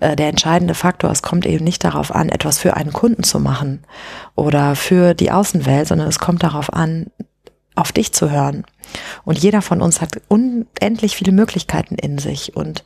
äh, 0.00 0.16
der 0.16 0.28
entscheidende 0.28 0.74
Faktor. 0.74 1.10
Es 1.10 1.22
kommt 1.22 1.46
eben 1.46 1.64
nicht 1.64 1.84
darauf 1.84 2.14
an, 2.14 2.28
etwas 2.28 2.58
für 2.58 2.76
einen 2.76 2.92
Kunden 2.92 3.22
zu 3.22 3.40
machen 3.40 3.82
oder 4.34 4.76
für 4.76 5.14
die 5.14 5.30
Außenwelt, 5.30 5.88
sondern 5.88 6.08
es 6.08 6.18
kommt 6.18 6.42
darauf 6.42 6.72
an, 6.72 7.06
auf 7.76 7.92
dich 7.92 8.12
zu 8.12 8.30
hören. 8.30 8.64
Und 9.24 9.38
jeder 9.38 9.62
von 9.62 9.80
uns 9.80 10.00
hat 10.00 10.20
unendlich 10.28 11.16
viele 11.16 11.32
Möglichkeiten 11.32 11.96
in 11.96 12.18
sich 12.18 12.56
und 12.56 12.84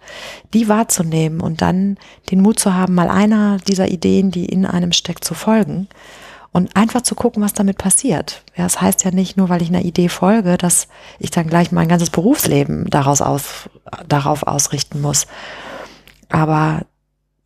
die 0.53 0.69
wahrzunehmen 0.69 1.41
und 1.41 1.63
dann 1.63 1.97
den 2.31 2.41
Mut 2.41 2.59
zu 2.59 2.75
haben, 2.75 2.95
mal 2.95 3.09
einer 3.09 3.59
dieser 3.59 3.89
Ideen, 3.89 4.31
die 4.31 4.47
in 4.47 4.67
einem 4.67 4.93
steckt, 4.93 5.25
zu 5.25 5.35
folgen 5.35 5.89
und 6.53 6.75
einfach 6.77 7.03
zu 7.03 7.15
gucken, 7.15 7.43
was 7.43 7.53
damit 7.53 7.79
passiert. 7.79 8.43
Ja, 8.57 8.65
das 8.65 8.81
heißt 8.81 9.05
ja 9.05 9.13
nicht 9.13 9.37
nur, 9.37 9.49
weil 9.49 9.63
ich 9.63 9.69
einer 9.69 9.85
Idee 9.85 10.09
folge, 10.09 10.59
dass 10.59 10.89
ich 11.19 11.31
dann 11.31 11.47
gleich 11.47 11.71
mein 11.71 11.89
ganzes 11.89 12.11
Berufsleben 12.11 12.91
daraus 12.91 13.23
aus, 13.23 13.71
darauf 14.09 14.43
ausrichten 14.43 15.01
muss. 15.01 15.27
Aber 16.29 16.83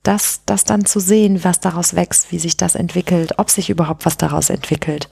das, 0.03 0.43
das 0.47 0.65
dann 0.65 0.85
zu 0.85 1.01
sehen, 1.01 1.45
was 1.45 1.61
daraus 1.61 1.95
wächst, 1.95 2.31
wie 2.31 2.39
sich 2.39 2.57
das 2.57 2.75
entwickelt, 2.75 3.39
ob 3.39 3.51
sich 3.51 3.71
überhaupt 3.71 4.07
was 4.07 4.17
daraus 4.17 4.51
entwickelt, 4.51 5.09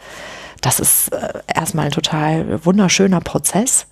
das 0.63 0.81
ist 0.81 1.13
äh, 1.13 1.43
erstmal 1.55 1.87
ein 1.87 1.93
total 1.93 2.65
wunderschöner 2.65 3.21
Prozess. 3.21 3.87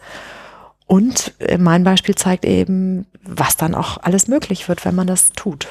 Und 0.87 1.35
mein 1.57 1.85
Beispiel 1.85 2.17
zeigt 2.17 2.45
eben, 2.45 3.07
was 3.23 3.57
dann 3.57 3.77
auch 3.77 3.99
alles 3.99 4.27
möglich 4.27 4.69
wird, 4.69 4.85
wenn 4.85 4.97
man 4.97 5.07
das 5.07 5.31
tut. 5.31 5.69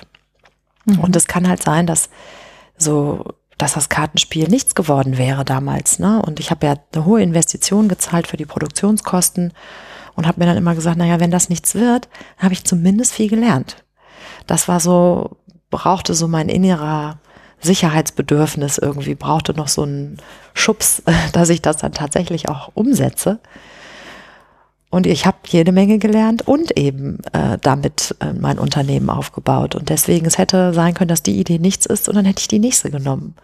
Mhm. 0.86 1.00
Und 1.00 1.16
es 1.16 1.28
kann 1.28 1.50
halt 1.50 1.62
sein, 1.62 1.86
dass 1.88 2.10
so, 2.78 3.26
dass 3.58 3.74
das 3.74 3.90
Kartenspiel 3.90 4.48
nichts 4.48 4.76
geworden 4.76 5.18
wäre 5.18 5.44
damals. 5.44 6.00
Ne? 6.00 6.22
Und 6.22 6.40
ich 6.40 6.52
habe 6.52 6.66
ja 6.66 6.76
eine 6.94 7.06
hohe 7.06 7.22
Investition 7.22 7.90
gezahlt 7.90 8.28
für 8.28 8.38
die 8.38 8.46
Produktionskosten 8.46 9.54
und 10.16 10.28
habe 10.28 10.40
mir 10.40 10.46
dann 10.46 10.58
immer 10.58 10.76
gesagt, 10.76 10.98
naja, 10.98 11.20
wenn 11.20 11.32
das 11.32 11.50
nichts 11.50 11.76
wird, 11.76 12.08
habe 12.38 12.54
ich 12.54 12.64
zumindest 12.64 13.14
viel 13.14 13.30
gelernt. 13.30 13.84
Das 14.48 14.68
war 14.68 14.80
so, 14.80 15.38
brauchte 15.70 16.14
so 16.14 16.28
mein 16.28 16.50
innerer 16.50 17.20
Sicherheitsbedürfnis 17.62 18.78
irgendwie, 18.78 19.16
brauchte 19.16 19.54
noch 19.54 19.68
so 19.68 19.84
einen 19.84 20.18
Schubs, 20.54 21.04
dass 21.34 21.50
ich 21.50 21.62
das 21.62 21.78
dann 21.78 21.94
tatsächlich 21.94 22.50
auch 22.50 22.72
umsetze. 22.74 23.40
Und 24.92 25.06
ich 25.06 25.28
habe 25.28 25.38
jede 25.48 25.72
Menge 25.72 26.00
gelernt 26.00 26.48
und 26.48 26.76
eben 26.78 27.20
äh, 27.34 27.60
damit 27.62 28.16
äh, 28.22 28.34
mein 28.34 28.58
Unternehmen 28.58 29.12
aufgebaut. 29.12 29.76
Und 29.76 29.90
deswegen, 29.90 30.26
es 30.26 30.40
hätte 30.40 30.74
sein 30.74 30.96
können, 30.96 31.10
dass 31.10 31.22
die 31.22 31.40
Idee 31.40 31.60
nichts 31.60 31.86
ist 31.86 32.10
und 32.10 32.16
dann 32.16 32.26
hätte 32.26 32.42
ich 32.42 32.48
die 32.48 32.60
nächste 32.60 32.90
genommen. 32.90 33.36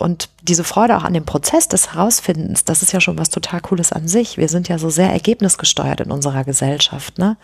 Und 0.00 0.30
diese 0.42 0.64
Freude 0.64 0.96
auch 0.96 1.04
an 1.04 1.12
dem 1.12 1.26
Prozess 1.26 1.66
des 1.66 1.92
Herausfindens, 1.92 2.64
das 2.64 2.82
ist 2.82 2.92
ja 2.92 3.00
schon 3.00 3.18
was 3.18 3.30
total 3.30 3.60
Cooles 3.60 3.92
an 3.92 4.06
sich. 4.06 4.38
Wir 4.38 4.48
sind 4.48 4.68
ja 4.68 4.78
so 4.78 4.88
sehr 4.88 5.10
ergebnisgesteuert 5.10 6.00
in 6.00 6.12
unserer 6.12 6.44
Gesellschaft. 6.44 7.18
Ne? 7.18 7.36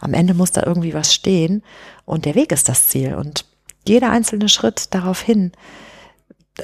Am 0.00 0.12
Ende 0.12 0.34
muss 0.34 0.52
da 0.52 0.62
irgendwie 0.64 0.94
was 0.94 1.14
stehen 1.14 1.62
und 2.04 2.26
der 2.26 2.34
Weg 2.34 2.52
ist 2.52 2.68
das 2.68 2.88
Ziel. 2.88 3.14
Und 3.14 3.46
jeder 3.88 4.10
einzelne 4.10 4.48
Schritt 4.48 4.94
darauf 4.94 5.20
hin, 5.20 5.52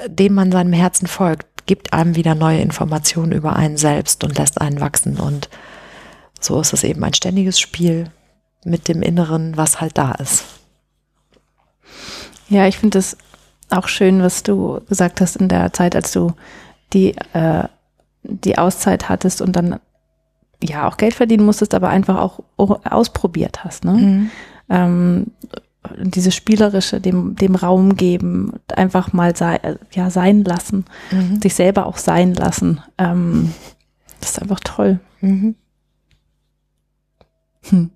dem 0.06 0.34
man 0.34 0.52
seinem 0.52 0.72
Herzen 0.72 1.06
folgt, 1.06 1.66
gibt 1.66 1.92
einem 1.92 2.16
wieder 2.16 2.34
neue 2.34 2.60
Informationen 2.60 3.32
über 3.32 3.54
einen 3.56 3.76
selbst 3.76 4.24
und 4.24 4.38
lässt 4.38 4.60
einen 4.60 4.80
wachsen. 4.80 5.18
Und 5.18 5.48
so 6.40 6.60
ist 6.60 6.72
es 6.72 6.84
eben 6.84 7.02
ein 7.04 7.14
ständiges 7.14 7.60
Spiel 7.60 8.10
mit 8.64 8.88
dem 8.88 9.02
Inneren, 9.02 9.56
was 9.56 9.80
halt 9.80 9.98
da 9.98 10.12
ist. 10.12 10.44
Ja, 12.48 12.66
ich 12.66 12.78
finde 12.78 12.98
es 12.98 13.16
auch 13.70 13.88
schön, 13.88 14.22
was 14.22 14.42
du 14.42 14.80
gesagt 14.88 15.20
hast 15.20 15.36
in 15.36 15.48
der 15.48 15.72
Zeit, 15.72 15.96
als 15.96 16.12
du 16.12 16.34
die, 16.92 17.14
äh, 17.32 17.64
die 18.22 18.58
Auszeit 18.58 19.08
hattest 19.08 19.40
und 19.40 19.56
dann 19.56 19.80
ja 20.62 20.88
auch 20.88 20.96
Geld 20.96 21.14
verdienen 21.14 21.44
musstest, 21.44 21.74
aber 21.74 21.88
einfach 21.88 22.16
auch 22.18 22.40
ausprobiert 22.56 23.64
hast. 23.64 23.84
Ne? 23.84 23.92
Mhm. 23.92 24.30
Ähm, 24.68 25.26
diese 26.00 26.30
spielerische, 26.30 27.00
dem, 27.00 27.34
dem 27.36 27.54
Raum 27.54 27.96
geben, 27.96 28.52
einfach 28.74 29.12
mal 29.12 29.36
sei, 29.36 29.60
ja, 29.92 30.10
sein 30.10 30.44
lassen, 30.44 30.84
mhm. 31.10 31.40
sich 31.40 31.54
selber 31.54 31.86
auch 31.86 31.96
sein 31.96 32.34
lassen. 32.34 32.80
Ähm, 32.98 33.52
das 34.20 34.30
ist 34.30 34.42
einfach 34.42 34.60
toll. 34.60 35.00
Mhm. 35.20 35.56
Hm. 37.68 37.90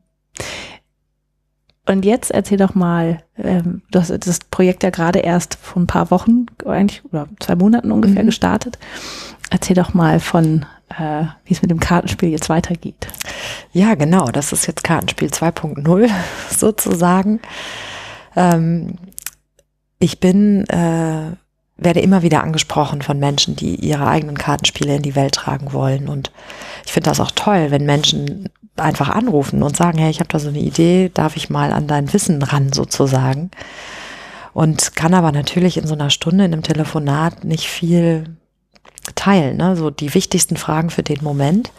Und 1.89 2.05
jetzt 2.05 2.33
erzähl 2.33 2.59
doch 2.59 2.75
mal, 2.75 3.23
ähm, 3.39 3.83
du 3.93 4.01
hast 4.01 4.11
das 4.11 4.41
Projekt 4.51 4.83
ja 4.83 4.91
gerade 4.91 5.21
erst 5.21 5.55
vor 5.55 5.83
ein 5.83 5.87
paar 5.87 6.11
Wochen 6.11 6.47
eigentlich 6.65 7.05
oder 7.05 7.29
zwei 7.39 7.55
Monaten 7.55 7.93
ungefähr 7.93 8.23
mhm. 8.23 8.27
gestartet. 8.27 8.79
Erzähl 9.51 9.77
doch 9.77 9.95
mal 9.95 10.19
von, 10.19 10.67
äh, 10.91 11.25
wie 11.45 11.55
es 11.55 11.63
mit 11.63 11.71
dem 11.71 11.81
Kartenspiel 11.81 12.31
jetzt 12.31 12.49
weitergeht. 12.49 13.09
Ja, 13.73 13.95
genau. 13.95 14.27
Das 14.27 14.53
ist 14.53 14.67
jetzt 14.67 14.85
Kartenspiel 14.85 15.29
2.0 15.29 16.11
sozusagen. 16.57 17.41
Ähm, 18.35 18.97
ich 19.99 20.21
bin, 20.21 20.67
äh, 20.69 21.33
werde 21.77 22.01
immer 22.01 22.23
wieder 22.23 22.43
angesprochen 22.43 23.03
von 23.03 23.19
Menschen, 23.19 23.57
die 23.57 23.77
ihre 23.77 24.07
eigenen 24.07 24.39
Kartenspiele 24.39 24.97
in 24.97 25.03
die 25.03 25.17
Welt 25.17 25.35
tragen 25.35 25.73
wollen. 25.73 26.09
Und 26.09 26.31
ich 26.85 26.93
finde 26.93 27.11
das 27.11 27.21
auch 27.21 27.31
toll, 27.31 27.71
wenn 27.71 27.85
Menschen 27.85 28.51
einfach 28.77 29.09
anrufen 29.09 29.63
und 29.63 29.77
sagen, 29.77 29.99
hey, 29.99 30.11
ich 30.11 30.21
habe 30.21 30.29
da 30.29 30.39
so 30.39 30.49
eine 30.49 30.59
Idee, 30.59 31.11
darf 31.13 31.37
ich 31.37 31.51
mal 31.51 31.73
an 31.73 31.87
dein 31.87 32.13
Wissen 32.13 32.43
ran 32.43 32.73
sozusagen. 32.73 33.51
Und 34.53 34.97
kann 34.97 35.13
aber 35.13 35.33
natürlich 35.33 35.77
in 35.77 35.87
so 35.87 35.95
einer 35.95 36.11
Stunde 36.11 36.45
in 36.45 36.53
einem 36.53 36.63
Telefonat 36.63 37.45
nicht 37.45 37.69
viel 37.69 38.37
teilen, 39.15 39.57
ne? 39.57 39.77
so 39.77 39.91
die 39.91 40.15
wichtigsten 40.15 40.57
Fragen 40.57 40.91
für 40.91 41.03
den 41.03 41.23
Moment, 41.23 41.73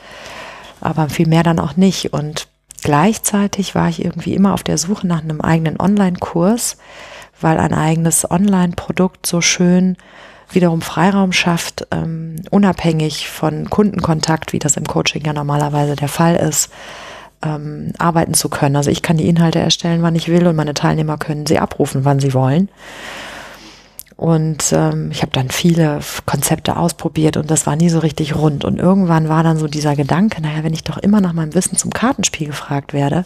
aber 0.82 1.10
viel 1.10 1.28
mehr 1.28 1.44
dann 1.44 1.60
auch 1.60 1.76
nicht. 1.76 2.14
Und 2.14 2.48
gleichzeitig 2.84 3.76
war 3.76 3.90
ich 3.90 4.04
irgendwie 4.04 4.34
immer 4.34 4.54
auf 4.54 4.64
der 4.64 4.78
Suche 4.78 5.08
nach 5.08 5.22
einem 5.22 5.42
eigenen 5.42 5.80
Online-Kurs, 5.80 6.78
weil 7.40 7.60
ein 7.60 7.74
eigenes 7.74 8.30
Online-Produkt 8.30 9.26
so 9.26 9.42
schön 9.42 9.98
wiederum 10.50 10.82
Freiraum 10.82 11.34
schafft, 11.34 11.88
ähm, 11.92 12.38
unabhängig 12.52 13.28
von 13.28 13.70
Kundenkontakt, 13.70 14.54
wie 14.54 14.60
das 14.60 14.78
im 14.78 14.86
Coaching 14.86 15.26
ja 15.26 15.34
normalerweise 15.34 15.96
der 15.96 16.08
Fall 16.08 16.38
ist, 16.38 16.72
ähm, 17.44 17.92
arbeiten 17.98 18.34
zu 18.34 18.50
können. 18.50 18.76
Also 18.76 18.90
ich 18.90 19.02
kann 19.02 19.18
die 19.18 19.28
Inhalte 19.28 19.60
erstellen, 19.60 20.02
wann 20.02 20.16
ich 20.16 20.30
will 20.30 20.48
und 20.48 20.56
meine 20.56 20.74
Teilnehmer 20.74 21.18
können 21.18 21.46
sie 21.46 21.60
abrufen, 21.60 22.06
wann 22.06 22.20
sie 22.20 22.34
wollen. 22.34 22.70
Und 24.18 24.74
ähm, 24.74 25.12
ich 25.12 25.22
habe 25.22 25.32
dann 25.32 25.52
viele 25.52 26.00
Konzepte 26.26 26.76
ausprobiert 26.76 27.38
und 27.38 27.52
das 27.52 27.68
war 27.68 27.76
nie 27.76 27.90
so 27.90 28.00
richtig 28.00 28.36
rund. 28.36 28.66
Und 28.66 28.80
irgendwann 28.80 29.30
war 29.30 29.44
dann 29.44 29.60
so 29.60 29.68
dieser 29.68 29.96
Gedanke, 29.96 30.42
naja, 30.42 30.64
wenn 30.64 30.74
ich 30.74 30.84
doch 30.84 30.98
immer 30.98 31.22
nach 31.22 31.34
meinem 31.34 31.54
Wissen 31.54 31.78
zum 31.78 31.92
Kartenspiel 31.92 32.48
gefragt 32.48 32.94
werde 32.94 33.26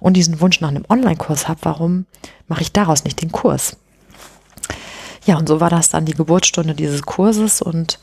und 0.00 0.16
diesen 0.16 0.40
Wunsch 0.40 0.60
nach 0.60 0.70
einem 0.70 0.84
Online-Kurs 0.88 1.46
habe, 1.46 1.60
warum 1.62 2.06
mache 2.48 2.62
ich 2.62 2.72
daraus 2.72 3.04
nicht 3.04 3.22
den 3.22 3.30
Kurs? 3.30 3.76
Ja, 5.24 5.38
und 5.38 5.48
so 5.48 5.60
war 5.60 5.70
das 5.70 5.90
dann 5.90 6.04
die 6.04 6.14
Geburtsstunde 6.14 6.74
dieses 6.74 7.02
Kurses 7.02 7.62
und 7.62 8.00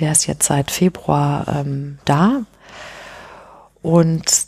der 0.00 0.12
ist 0.12 0.26
jetzt 0.26 0.46
seit 0.46 0.70
Februar 0.70 1.46
ähm, 1.46 1.98
da 2.06 2.40
und 3.82 4.45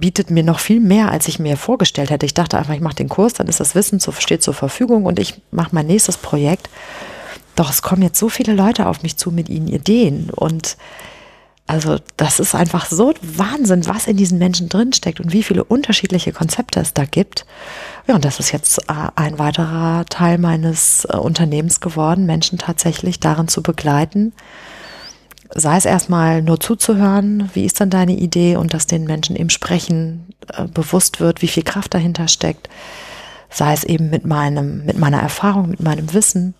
bietet 0.00 0.30
mir 0.30 0.42
noch 0.42 0.58
viel 0.58 0.80
mehr, 0.80 1.10
als 1.12 1.28
ich 1.28 1.38
mir 1.38 1.56
vorgestellt 1.56 2.10
hätte. 2.10 2.26
Ich 2.26 2.34
dachte 2.34 2.58
einfach, 2.58 2.74
ich 2.74 2.80
mache 2.80 2.96
den 2.96 3.08
Kurs, 3.08 3.34
dann 3.34 3.46
ist 3.46 3.60
das 3.60 3.74
Wissen 3.74 4.00
zu, 4.00 4.12
steht 4.12 4.42
zur 4.42 4.54
Verfügung 4.54 5.04
und 5.04 5.18
ich 5.18 5.40
mache 5.50 5.70
mein 5.72 5.86
nächstes 5.86 6.16
Projekt. 6.16 6.68
Doch 7.54 7.70
es 7.70 7.82
kommen 7.82 8.02
jetzt 8.02 8.18
so 8.18 8.28
viele 8.28 8.54
Leute 8.54 8.86
auf 8.86 9.02
mich 9.02 9.16
zu 9.16 9.30
mit 9.30 9.48
ihren 9.48 9.68
Ideen 9.68 10.30
und 10.30 10.76
also 11.70 11.98
das 12.16 12.40
ist 12.40 12.56
einfach 12.56 12.86
so 12.86 13.14
Wahnsinn, 13.22 13.86
was 13.86 14.08
in 14.08 14.16
diesen 14.16 14.38
Menschen 14.38 14.68
drinsteckt 14.68 15.20
und 15.20 15.32
wie 15.32 15.44
viele 15.44 15.62
unterschiedliche 15.62 16.32
Konzepte 16.32 16.80
es 16.80 16.94
da 16.94 17.04
gibt. 17.04 17.46
Ja, 18.08 18.16
und 18.16 18.24
das 18.24 18.40
ist 18.40 18.50
jetzt 18.50 18.78
äh, 18.88 18.94
ein 19.14 19.38
weiterer 19.38 20.04
Teil 20.06 20.38
meines 20.38 21.04
äh, 21.04 21.16
Unternehmens 21.16 21.80
geworden, 21.80 22.26
Menschen 22.26 22.58
tatsächlich 22.58 23.20
darin 23.20 23.46
zu 23.46 23.62
begleiten, 23.62 24.32
sei 25.54 25.76
es 25.76 25.84
erstmal 25.84 26.42
nur 26.42 26.60
zuzuhören, 26.60 27.50
wie 27.54 27.64
ist 27.64 27.80
dann 27.80 27.90
deine 27.90 28.12
Idee 28.12 28.56
und 28.56 28.74
dass 28.74 28.86
den 28.86 29.04
Menschen 29.04 29.36
im 29.36 29.50
Sprechen 29.50 30.34
äh, 30.52 30.66
bewusst 30.66 31.20
wird, 31.20 31.42
wie 31.42 31.48
viel 31.48 31.62
Kraft 31.62 31.94
dahinter 31.94 32.28
steckt, 32.28 32.68
sei 33.50 33.72
es 33.72 33.84
eben 33.84 34.10
mit 34.10 34.24
meinem, 34.24 34.84
mit 34.84 34.98
meiner 34.98 35.20
Erfahrung, 35.20 35.70
mit 35.70 35.80
meinem 35.80 36.12
Wissen 36.14 36.54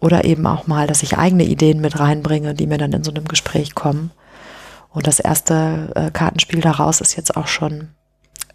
oder 0.00 0.24
eben 0.24 0.46
auch 0.46 0.66
mal, 0.66 0.86
dass 0.86 1.02
ich 1.02 1.18
eigene 1.18 1.44
Ideen 1.44 1.80
mit 1.80 1.98
reinbringe, 1.98 2.54
die 2.54 2.66
mir 2.66 2.78
dann 2.78 2.92
in 2.92 3.04
so 3.04 3.10
einem 3.10 3.26
Gespräch 3.26 3.74
kommen. 3.74 4.10
Und 4.90 5.06
das 5.06 5.20
erste 5.20 5.92
äh, 5.94 6.10
Kartenspiel 6.10 6.60
daraus 6.60 7.00
ist 7.00 7.16
jetzt 7.16 7.36
auch 7.36 7.46
schon 7.46 7.88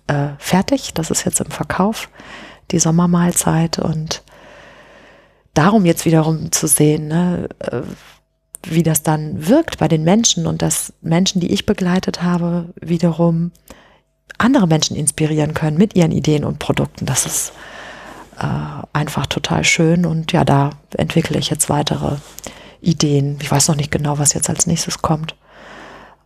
äh, 0.08 0.30
fertig. 0.39 0.93
Das 0.93 1.12
ist 1.12 1.26
jetzt 1.26 1.39
im 1.41 1.52
Verkauf, 1.52 2.10
die 2.71 2.80
Sommermahlzeit. 2.80 3.80
Und 3.80 4.23
darum 5.54 5.86
jetzt 5.86 6.06
wiederum 6.06 6.52
zu 6.52 6.67
sehen, 6.67 7.08
ne, 7.08 7.49
äh, 7.60 7.82
wie 8.65 8.84
das 8.84 9.04
dann 9.04 9.47
wirkt 9.47 9.78
bei 9.78 9.88
den 9.88 10.04
Menschen 10.04 10.47
und 10.47 10.62
dass 10.62 10.93
Menschen, 11.02 11.41
die 11.41 11.52
ich 11.52 11.65
begleitet 11.65 12.21
habe, 12.21 12.69
wiederum 12.80 13.52
andere 14.38 14.67
Menschen 14.67 14.95
inspirieren 14.95 15.54
können 15.54 15.78
mit 15.78 15.95
ihren 15.95 16.12
Ideen 16.12 16.43
und 16.43 16.60
Produkten. 16.60 17.06
Das 17.06 17.26
ist 17.26 17.54
äh, 18.39 18.45
einfach 18.93 19.28
total 19.28 19.63
schön. 19.63 20.06
Und 20.06 20.32
ja, 20.32 20.43
da 20.43 20.71
entwickle 20.97 21.38
ich 21.38 21.49
jetzt 21.49 21.69
weitere 21.69 22.17
Ideen. 22.82 23.38
Ich 23.41 23.52
weiß 23.52 23.67
noch 23.67 23.76
nicht 23.76 23.91
genau, 23.91 24.17
was 24.19 24.34
jetzt 24.34 24.49
als 24.49 24.67
nächstes 24.67 25.02
kommt. 25.02 25.36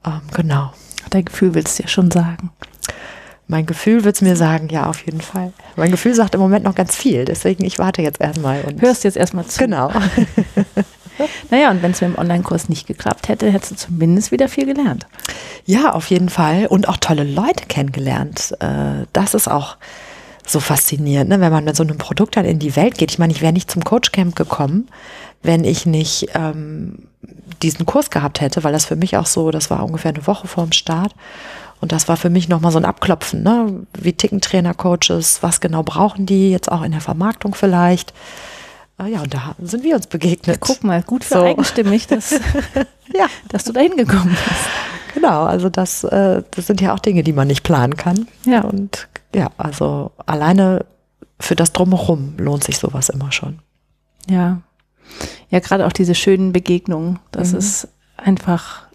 Ähm, 0.05 0.21
genau. 0.33 0.71
Dein 1.09 1.25
Gefühl 1.25 1.53
willst 1.53 1.79
du 1.79 1.83
ja 1.83 1.89
schon 1.89 2.11
sagen. 2.11 2.51
Mein 3.49 3.65
Gefühl 3.65 4.03
wird 4.03 4.15
es 4.15 4.21
mir 4.21 4.35
sagen, 4.35 4.67
ja, 4.69 4.87
auf 4.89 5.05
jeden 5.05 5.21
Fall. 5.21 5.53
Mein 5.77 5.91
Gefühl 5.91 6.13
sagt 6.13 6.35
im 6.35 6.41
Moment 6.41 6.65
noch 6.65 6.75
ganz 6.75 6.97
viel, 6.97 7.23
deswegen 7.23 7.63
ich 7.63 7.79
warte 7.79 8.01
jetzt 8.01 8.19
erstmal. 8.19 8.61
Und 8.61 8.81
Hörst 8.81 9.05
jetzt 9.05 9.15
erstmal 9.15 9.45
zu. 9.45 9.59
Genau. 9.59 9.89
naja, 11.49 11.71
und 11.71 11.81
wenn 11.81 11.91
es 11.91 12.01
mit 12.01 12.11
dem 12.11 12.19
Online-Kurs 12.19 12.69
nicht 12.69 12.87
geklappt 12.87 13.27
hätte, 13.27 13.51
hättest 13.51 13.71
du 13.71 13.75
zumindest 13.75 14.31
wieder 14.31 14.47
viel 14.47 14.65
gelernt. 14.65 15.07
Ja, 15.65 15.93
auf 15.93 16.09
jeden 16.09 16.29
Fall. 16.29 16.67
Und 16.67 16.87
auch 16.87 16.97
tolle 16.97 17.23
Leute 17.23 17.65
kennengelernt. 17.67 18.55
Äh, 18.59 19.05
das 19.13 19.33
ist 19.33 19.47
auch 19.47 19.77
so 20.45 20.59
faszinierend, 20.59 21.29
ne? 21.29 21.41
wenn 21.41 21.51
man 21.51 21.65
mit 21.65 21.75
so 21.75 21.83
einem 21.83 21.97
Produkt 21.97 22.37
dann 22.37 22.45
in 22.45 22.59
die 22.59 22.75
Welt 22.75 22.97
geht. 22.97 23.11
Ich 23.11 23.19
meine, 23.19 23.33
ich 23.33 23.41
wäre 23.41 23.53
nicht 23.53 23.69
zum 23.69 23.83
Coachcamp 23.83 24.35
gekommen, 24.35 24.87
wenn 25.43 25.65
ich 25.65 25.85
nicht 25.85 26.27
ähm, 26.33 27.09
diesen 27.61 27.85
Kurs 27.85 28.09
gehabt 28.09 28.39
hätte, 28.39 28.63
weil 28.63 28.71
das 28.71 28.85
für 28.85 28.95
mich 28.95 29.17
auch 29.17 29.25
so, 29.25 29.51
das 29.51 29.69
war 29.69 29.83
ungefähr 29.83 30.13
eine 30.13 30.25
Woche 30.25 30.47
vor 30.47 30.63
dem 30.63 30.71
Start. 30.71 31.13
Und 31.79 31.91
das 31.91 32.07
war 32.07 32.17
für 32.17 32.29
mich 32.29 32.49
nochmal 32.49 32.71
so 32.71 32.79
ein 32.79 32.85
Abklopfen, 32.85 33.43
ne? 33.43 33.85
Wie 33.93 34.13
ticken 34.13 34.41
Trainer, 34.41 34.73
Coaches, 34.73 35.43
was 35.43 35.59
genau 35.59 35.83
brauchen 35.83 36.25
die 36.25 36.49
jetzt 36.49 36.71
auch 36.71 36.81
in 36.81 36.91
der 36.91 37.01
Vermarktung 37.01 37.53
vielleicht? 37.53 38.13
Äh, 38.99 39.11
ja, 39.11 39.21
und 39.21 39.33
da 39.33 39.55
sind 39.61 39.83
wir 39.83 39.95
uns 39.95 40.07
begegnet. 40.07 40.59
Guck 40.59 40.83
mal, 40.83 41.03
gut 41.03 41.23
für 41.23 41.35
so. 41.35 41.43
eigenstimmig, 41.43 42.07
dass, 42.07 42.31
ja. 43.13 43.27
dass 43.49 43.63
du 43.63 43.73
da 43.73 43.81
hingekommen 43.81 44.29
bist. 44.29 45.13
Genau, 45.13 45.45
also 45.45 45.69
das, 45.69 46.03
äh, 46.03 46.43
das 46.51 46.67
sind 46.67 46.81
ja 46.81 46.93
auch 46.93 46.99
Dinge, 46.99 47.23
die 47.23 47.33
man 47.33 47.47
nicht 47.47 47.63
planen 47.63 47.97
kann. 47.97 48.27
Ja. 48.45 48.61
Und 48.61 49.07
ja, 49.33 49.49
also 49.57 50.11
alleine 50.25 50.85
für 51.39 51.55
das 51.55 51.73
Drumherum 51.73 52.35
lohnt 52.37 52.63
sich 52.63 52.77
sowas 52.77 53.09
immer 53.09 53.31
schon. 53.31 53.59
Ja, 54.29 54.61
ja, 55.49 55.59
gerade 55.59 55.85
auch 55.85 55.93
diese 55.93 56.15
schönen 56.15 56.51
Begegnungen, 56.51 57.19
das 57.31 57.51
mhm. 57.51 57.59
ist 57.59 57.87
einfach, 58.17 58.87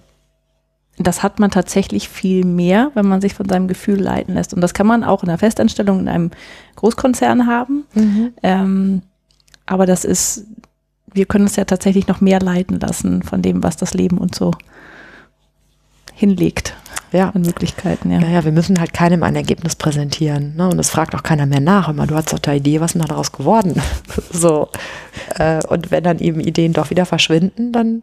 das 0.98 1.22
hat 1.22 1.38
man 1.38 1.50
tatsächlich 1.50 2.08
viel 2.08 2.44
mehr, 2.44 2.90
wenn 2.94 3.06
man 3.06 3.20
sich 3.20 3.34
von 3.34 3.48
seinem 3.48 3.68
Gefühl 3.68 4.00
leiten 4.00 4.34
lässt. 4.34 4.52
Und 4.52 4.60
das 4.60 4.74
kann 4.74 4.86
man 4.86 5.04
auch 5.04 5.22
in 5.22 5.28
einer 5.28 5.38
Festanstellung 5.38 6.00
in 6.00 6.08
einem 6.08 6.30
Großkonzern 6.76 7.46
haben. 7.46 7.84
Mhm. 7.94 8.32
Ähm, 8.42 9.02
aber 9.72 9.86
das 9.86 10.04
ist, 10.04 10.44
wir 11.12 11.24
können 11.24 11.44
uns 11.44 11.56
ja 11.56 11.64
tatsächlich 11.64 12.06
noch 12.06 12.20
mehr 12.20 12.40
leiten 12.40 12.78
lassen 12.78 13.22
von 13.22 13.40
dem, 13.40 13.62
was 13.62 13.76
das 13.78 13.94
Leben 13.94 14.18
uns 14.18 14.36
so 14.36 14.52
hinlegt 16.14 16.76
ja. 17.12 17.30
an 17.30 17.40
Möglichkeiten. 17.42 18.10
Ja. 18.10 18.20
ja, 18.20 18.28
ja, 18.28 18.44
wir 18.44 18.52
müssen 18.52 18.78
halt 18.78 18.92
keinem 18.92 19.22
ein 19.22 19.34
Ergebnis 19.34 19.76
präsentieren. 19.76 20.56
Ne? 20.56 20.68
Und 20.68 20.78
es 20.78 20.90
fragt 20.90 21.14
auch 21.14 21.22
keiner 21.22 21.46
mehr 21.46 21.60
nach. 21.60 21.88
Immer, 21.88 22.06
du 22.06 22.14
hast 22.14 22.32
doch 22.32 22.38
da 22.38 22.52
Idee, 22.52 22.80
was 22.80 22.94
ist 22.94 23.00
denn 23.00 23.08
daraus 23.08 23.32
geworden? 23.32 23.80
so. 24.30 24.68
Äh, 25.38 25.64
und 25.68 25.90
wenn 25.90 26.04
dann 26.04 26.18
eben 26.18 26.40
Ideen 26.40 26.74
doch 26.74 26.90
wieder 26.90 27.06
verschwinden, 27.06 27.72
dann, 27.72 28.02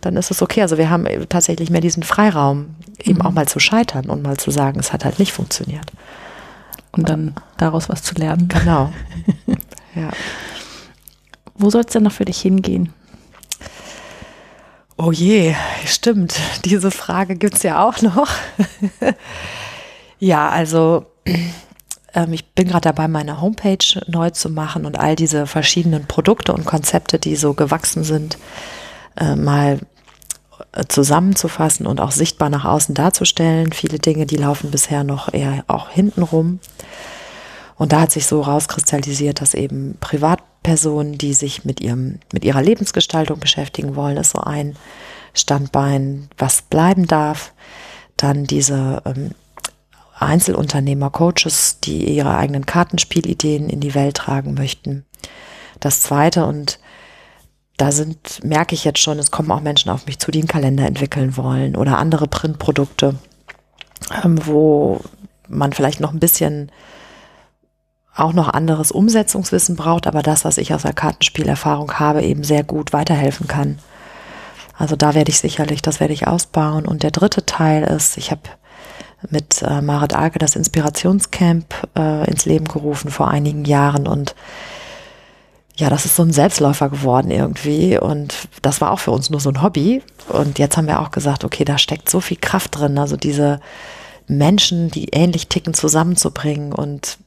dann 0.00 0.16
ist 0.16 0.30
es 0.30 0.40
okay. 0.40 0.62
Also 0.62 0.78
wir 0.78 0.88
haben 0.88 1.06
tatsächlich 1.28 1.70
mehr 1.70 1.82
diesen 1.82 2.02
Freiraum, 2.02 2.76
eben 3.02 3.18
mhm. 3.18 3.26
auch 3.26 3.32
mal 3.32 3.48
zu 3.48 3.58
scheitern 3.58 4.06
und 4.06 4.22
mal 4.22 4.38
zu 4.38 4.50
sagen, 4.50 4.80
es 4.80 4.92
hat 4.92 5.04
halt 5.04 5.18
nicht 5.18 5.32
funktioniert. 5.32 5.92
Und 6.92 7.10
dann 7.10 7.34
daraus 7.58 7.90
was 7.90 8.02
zu 8.02 8.14
lernen. 8.14 8.48
Genau. 8.48 8.90
ja. 9.94 10.08
Wo 11.58 11.70
soll 11.70 11.82
es 11.82 11.92
denn 11.92 12.02
noch 12.02 12.12
für 12.12 12.24
dich 12.24 12.40
hingehen? 12.40 12.92
Oh 14.98 15.12
je, 15.12 15.54
stimmt. 15.84 16.36
Diese 16.64 16.90
Frage 16.90 17.36
gibt's 17.36 17.62
ja 17.62 17.86
auch 17.86 18.00
noch. 18.00 18.28
ja, 20.18 20.48
also 20.48 21.06
ähm, 22.14 22.32
ich 22.32 22.46
bin 22.54 22.68
gerade 22.68 22.88
dabei, 22.88 23.06
meine 23.06 23.40
Homepage 23.40 24.00
neu 24.06 24.30
zu 24.30 24.48
machen 24.48 24.86
und 24.86 24.98
all 24.98 25.14
diese 25.14 25.46
verschiedenen 25.46 26.06
Produkte 26.06 26.52
und 26.52 26.64
Konzepte, 26.64 27.18
die 27.18 27.36
so 27.36 27.52
gewachsen 27.52 28.04
sind, 28.04 28.38
äh, 29.16 29.36
mal 29.36 29.80
äh, 30.72 30.84
zusammenzufassen 30.88 31.86
und 31.86 32.00
auch 32.00 32.10
sichtbar 32.10 32.48
nach 32.48 32.64
außen 32.64 32.94
darzustellen. 32.94 33.72
Viele 33.72 33.98
Dinge, 33.98 34.24
die 34.24 34.38
laufen 34.38 34.70
bisher 34.70 35.04
noch 35.04 35.32
eher 35.32 35.64
auch 35.68 35.90
hinten 35.90 36.22
rum. 36.22 36.58
Und 37.76 37.92
da 37.92 38.00
hat 38.00 38.12
sich 38.12 38.26
so 38.26 38.40
rauskristallisiert, 38.40 39.42
dass 39.42 39.52
eben 39.52 39.96
Privatpersonen, 40.66 41.16
die 41.16 41.32
sich 41.32 41.64
mit 41.64 41.80
ihrem, 41.80 42.18
mit 42.32 42.44
ihrer 42.44 42.60
Lebensgestaltung 42.60 43.38
beschäftigen 43.38 43.94
wollen, 43.94 44.16
ist 44.16 44.30
so 44.30 44.40
ein 44.40 44.76
Standbein, 45.32 46.28
was 46.36 46.62
bleiben 46.62 47.06
darf. 47.06 47.52
Dann 48.16 48.44
diese 48.44 49.02
ähm, 49.04 49.30
Einzelunternehmer, 50.18 51.10
Coaches, 51.10 51.78
die 51.80 52.16
ihre 52.16 52.36
eigenen 52.36 52.66
Kartenspielideen 52.66 53.68
in 53.68 53.80
die 53.80 53.94
Welt 53.94 54.16
tragen 54.16 54.54
möchten. 54.54 55.04
Das 55.78 56.02
zweite 56.02 56.46
und 56.46 56.80
da 57.76 57.92
sind, 57.92 58.42
merke 58.42 58.74
ich 58.74 58.84
jetzt 58.84 59.00
schon, 59.00 59.18
es 59.18 59.30
kommen 59.30 59.50
auch 59.50 59.60
Menschen 59.60 59.90
auf 59.90 60.06
mich 60.06 60.18
zu, 60.18 60.30
die 60.30 60.40
einen 60.40 60.48
Kalender 60.48 60.86
entwickeln 60.86 61.36
wollen 61.36 61.76
oder 61.76 61.98
andere 61.98 62.26
Printprodukte, 62.26 63.14
ähm, 64.24 64.44
wo 64.46 65.00
man 65.48 65.72
vielleicht 65.72 66.00
noch 66.00 66.12
ein 66.12 66.20
bisschen 66.20 66.72
auch 68.16 68.32
noch 68.32 68.48
anderes 68.48 68.90
Umsetzungswissen 68.90 69.76
braucht, 69.76 70.06
aber 70.06 70.22
das, 70.22 70.44
was 70.44 70.58
ich 70.58 70.72
aus 70.72 70.82
der 70.82 70.94
Kartenspielerfahrung 70.94 71.92
habe, 71.94 72.22
eben 72.22 72.44
sehr 72.44 72.64
gut 72.64 72.92
weiterhelfen 72.92 73.46
kann. 73.46 73.78
Also 74.78 74.96
da 74.96 75.14
werde 75.14 75.30
ich 75.30 75.38
sicherlich, 75.38 75.82
das 75.82 76.00
werde 76.00 76.14
ich 76.14 76.26
ausbauen. 76.26 76.86
Und 76.86 77.02
der 77.02 77.10
dritte 77.10 77.46
Teil 77.46 77.82
ist, 77.84 78.16
ich 78.16 78.30
habe 78.30 78.42
mit 79.30 79.62
äh, 79.62 79.80
Marit 79.80 80.14
Alke 80.14 80.38
das 80.38 80.56
Inspirationscamp 80.56 81.74
äh, 81.96 82.30
ins 82.30 82.44
Leben 82.44 82.66
gerufen 82.66 83.10
vor 83.10 83.28
einigen 83.28 83.64
Jahren 83.64 84.06
und 84.06 84.34
ja, 85.78 85.90
das 85.90 86.06
ist 86.06 86.16
so 86.16 86.22
ein 86.22 86.32
Selbstläufer 86.32 86.88
geworden 86.88 87.30
irgendwie 87.30 87.98
und 87.98 88.34
das 88.62 88.80
war 88.80 88.92
auch 88.92 88.98
für 88.98 89.10
uns 89.10 89.28
nur 89.28 89.40
so 89.40 89.50
ein 89.50 89.62
Hobby 89.62 90.02
und 90.28 90.58
jetzt 90.58 90.76
haben 90.76 90.86
wir 90.86 91.00
auch 91.00 91.10
gesagt, 91.10 91.44
okay, 91.44 91.64
da 91.64 91.76
steckt 91.76 92.08
so 92.08 92.20
viel 92.20 92.38
Kraft 92.38 92.78
drin, 92.78 92.98
also 92.98 93.16
diese 93.16 93.60
Menschen, 94.26 94.90
die 94.90 95.08
ähnlich 95.10 95.48
ticken, 95.48 95.74
zusammenzubringen 95.74 96.72
und 96.72 97.18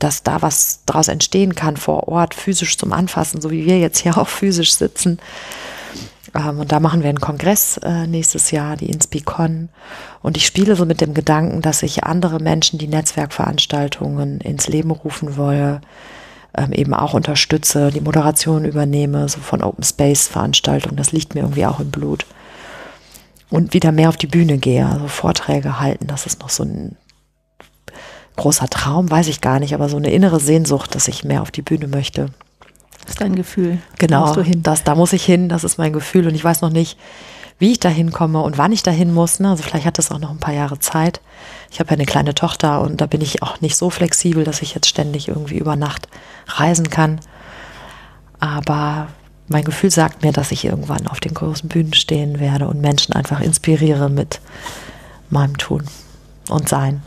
dass 0.00 0.22
da 0.22 0.42
was 0.42 0.80
daraus 0.86 1.08
entstehen 1.08 1.54
kann 1.54 1.76
vor 1.76 2.08
Ort, 2.08 2.34
physisch 2.34 2.76
zum 2.76 2.92
Anfassen, 2.92 3.40
so 3.40 3.50
wie 3.50 3.64
wir 3.66 3.78
jetzt 3.78 3.98
hier 3.98 4.18
auch 4.18 4.28
physisch 4.28 4.74
sitzen. 4.74 5.18
Ähm, 6.34 6.60
und 6.60 6.72
da 6.72 6.80
machen 6.80 7.02
wir 7.02 7.08
einen 7.08 7.20
Kongress 7.20 7.76
äh, 7.78 8.06
nächstes 8.06 8.50
Jahr, 8.50 8.76
die 8.76 8.90
InspiCon. 8.90 9.68
Und 10.22 10.36
ich 10.36 10.46
spiele 10.46 10.76
so 10.76 10.86
mit 10.86 11.00
dem 11.00 11.14
Gedanken, 11.14 11.62
dass 11.62 11.82
ich 11.82 12.04
andere 12.04 12.40
Menschen, 12.40 12.78
die 12.78 12.88
Netzwerkveranstaltungen 12.88 14.40
ins 14.40 14.68
Leben 14.68 14.90
rufen 14.90 15.36
wolle, 15.36 15.80
ähm, 16.56 16.72
eben 16.72 16.94
auch 16.94 17.14
unterstütze, 17.14 17.90
die 17.90 18.00
Moderation 18.00 18.64
übernehme, 18.64 19.28
so 19.28 19.40
von 19.40 19.62
Open 19.62 19.84
Space 19.84 20.28
Veranstaltungen. 20.28 20.96
Das 20.96 21.12
liegt 21.12 21.34
mir 21.34 21.42
irgendwie 21.42 21.66
auch 21.66 21.80
im 21.80 21.90
Blut. 21.90 22.26
Und 23.50 23.74
wieder 23.74 23.92
mehr 23.92 24.08
auf 24.08 24.16
die 24.16 24.28
Bühne 24.28 24.58
gehe, 24.58 24.86
also 24.86 25.08
Vorträge 25.08 25.80
halten, 25.80 26.06
das 26.06 26.24
ist 26.24 26.40
noch 26.40 26.50
so 26.50 26.62
ein 26.62 26.96
großer 28.40 28.68
Traum, 28.68 29.10
weiß 29.10 29.28
ich 29.28 29.42
gar 29.42 29.60
nicht, 29.60 29.74
aber 29.74 29.88
so 29.90 29.98
eine 29.98 30.10
innere 30.10 30.40
Sehnsucht, 30.40 30.94
dass 30.94 31.08
ich 31.08 31.24
mehr 31.24 31.42
auf 31.42 31.50
die 31.50 31.60
Bühne 31.60 31.88
möchte. 31.88 32.30
Das 33.02 33.10
ist 33.10 33.20
dein 33.20 33.34
Gefühl. 33.34 33.78
Genau, 33.98 34.34
da, 34.34 34.42
das, 34.42 34.82
da 34.82 34.94
muss 34.94 35.12
ich 35.12 35.24
hin, 35.24 35.50
das 35.50 35.62
ist 35.62 35.76
mein 35.76 35.92
Gefühl 35.92 36.26
und 36.26 36.34
ich 36.34 36.42
weiß 36.42 36.62
noch 36.62 36.70
nicht, 36.70 36.98
wie 37.58 37.72
ich 37.72 37.80
da 37.80 37.90
hinkomme 37.90 38.40
und 38.40 38.56
wann 38.56 38.72
ich 38.72 38.82
da 38.82 38.90
hin 38.90 39.12
muss. 39.12 39.40
Ne? 39.40 39.50
Also 39.50 39.62
vielleicht 39.62 39.84
hat 39.84 39.98
das 39.98 40.10
auch 40.10 40.18
noch 40.18 40.30
ein 40.30 40.38
paar 40.38 40.54
Jahre 40.54 40.78
Zeit. 40.78 41.20
Ich 41.70 41.80
habe 41.80 41.90
ja 41.90 41.96
eine 41.96 42.06
kleine 42.06 42.34
Tochter 42.34 42.80
und 42.80 43.02
da 43.02 43.06
bin 43.06 43.20
ich 43.20 43.42
auch 43.42 43.60
nicht 43.60 43.76
so 43.76 43.90
flexibel, 43.90 44.44
dass 44.44 44.62
ich 44.62 44.74
jetzt 44.74 44.88
ständig 44.88 45.28
irgendwie 45.28 45.58
über 45.58 45.76
Nacht 45.76 46.08
reisen 46.46 46.88
kann. 46.88 47.20
Aber 48.38 49.08
mein 49.48 49.64
Gefühl 49.64 49.90
sagt 49.90 50.22
mir, 50.22 50.32
dass 50.32 50.50
ich 50.50 50.64
irgendwann 50.64 51.06
auf 51.08 51.20
den 51.20 51.34
großen 51.34 51.68
Bühnen 51.68 51.92
stehen 51.92 52.40
werde 52.40 52.68
und 52.68 52.80
Menschen 52.80 53.12
einfach 53.12 53.40
inspiriere 53.40 54.08
mit 54.08 54.40
meinem 55.28 55.58
Tun 55.58 55.84
und 56.48 56.70
Sein 56.70 57.02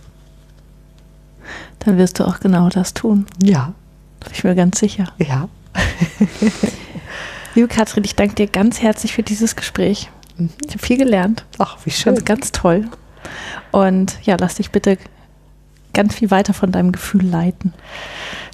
dann 1.86 1.98
wirst 1.98 2.19
du 2.19 2.26
auch 2.26 2.39
genau 2.39 2.69
das 2.69 2.93
tun. 2.93 3.26
Ja. 3.41 3.74
Bin 4.19 4.30
ich 4.34 4.43
mir 4.43 4.56
ganz 4.56 4.80
sicher. 4.80 5.12
Ja. 5.17 5.50
Liebe 7.56 7.67
Katrin, 7.67 8.04
ich 8.04 8.15
danke 8.15 8.36
dir 8.36 8.48
ganz 8.48 8.82
herzlich 8.82 9.13
für 9.13 9.24
dieses 9.24 9.56
Gespräch. 9.56 10.10
Mhm. 10.38 10.50
Ich 10.65 10.72
habe 10.72 10.86
viel 10.86 10.98
gelernt. 10.98 11.46
Ach, 11.58 11.78
wie 11.84 11.91
schön. 11.91 12.15
Ganz, 12.15 12.26
ganz 12.26 12.52
toll. 12.52 12.86
Und 13.72 14.17
ja, 14.24 14.38
lass 14.39 14.56
dich 14.56 14.72
bitte 14.72 14.98
ganz 15.93 16.15
viel 16.15 16.32
weiter 16.32 16.54
von 16.54 16.72
deinem 16.72 16.91
Gefühl 16.91 17.26
leiten. 17.26 17.74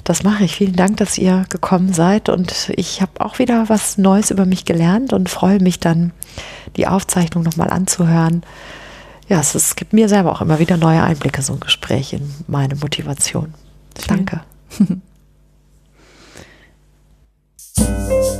Das 0.04 0.22
mache 0.22 0.44
ich. 0.44 0.56
Vielen 0.56 0.76
Dank, 0.76 0.98
dass 0.98 1.18
ihr 1.18 1.44
gekommen 1.48 1.92
seid. 1.92 2.28
Und 2.28 2.72
ich 2.76 3.00
habe 3.00 3.12
auch 3.20 3.38
wieder 3.38 3.68
was 3.68 3.96
Neues 3.96 4.30
über 4.30 4.44
mich 4.44 4.64
gelernt 4.64 5.12
und 5.12 5.28
freue 5.28 5.60
mich 5.60 5.80
dann, 5.80 6.12
die 6.76 6.86
Aufzeichnung 6.86 7.42
nochmal 7.42 7.70
anzuhören 7.70 8.42
ja, 9.30 9.38
es, 9.38 9.54
es 9.54 9.76
gibt 9.76 9.92
mir 9.92 10.08
selber 10.08 10.32
auch 10.32 10.40
immer 10.40 10.58
wieder 10.58 10.76
neue 10.76 11.02
Einblicke, 11.02 11.40
so 11.40 11.52
ein 11.52 11.60
Gespräch 11.60 12.12
in 12.12 12.34
meine 12.48 12.74
Motivation. 12.74 13.54
Schön. 13.96 14.26
Danke. 14.26 14.40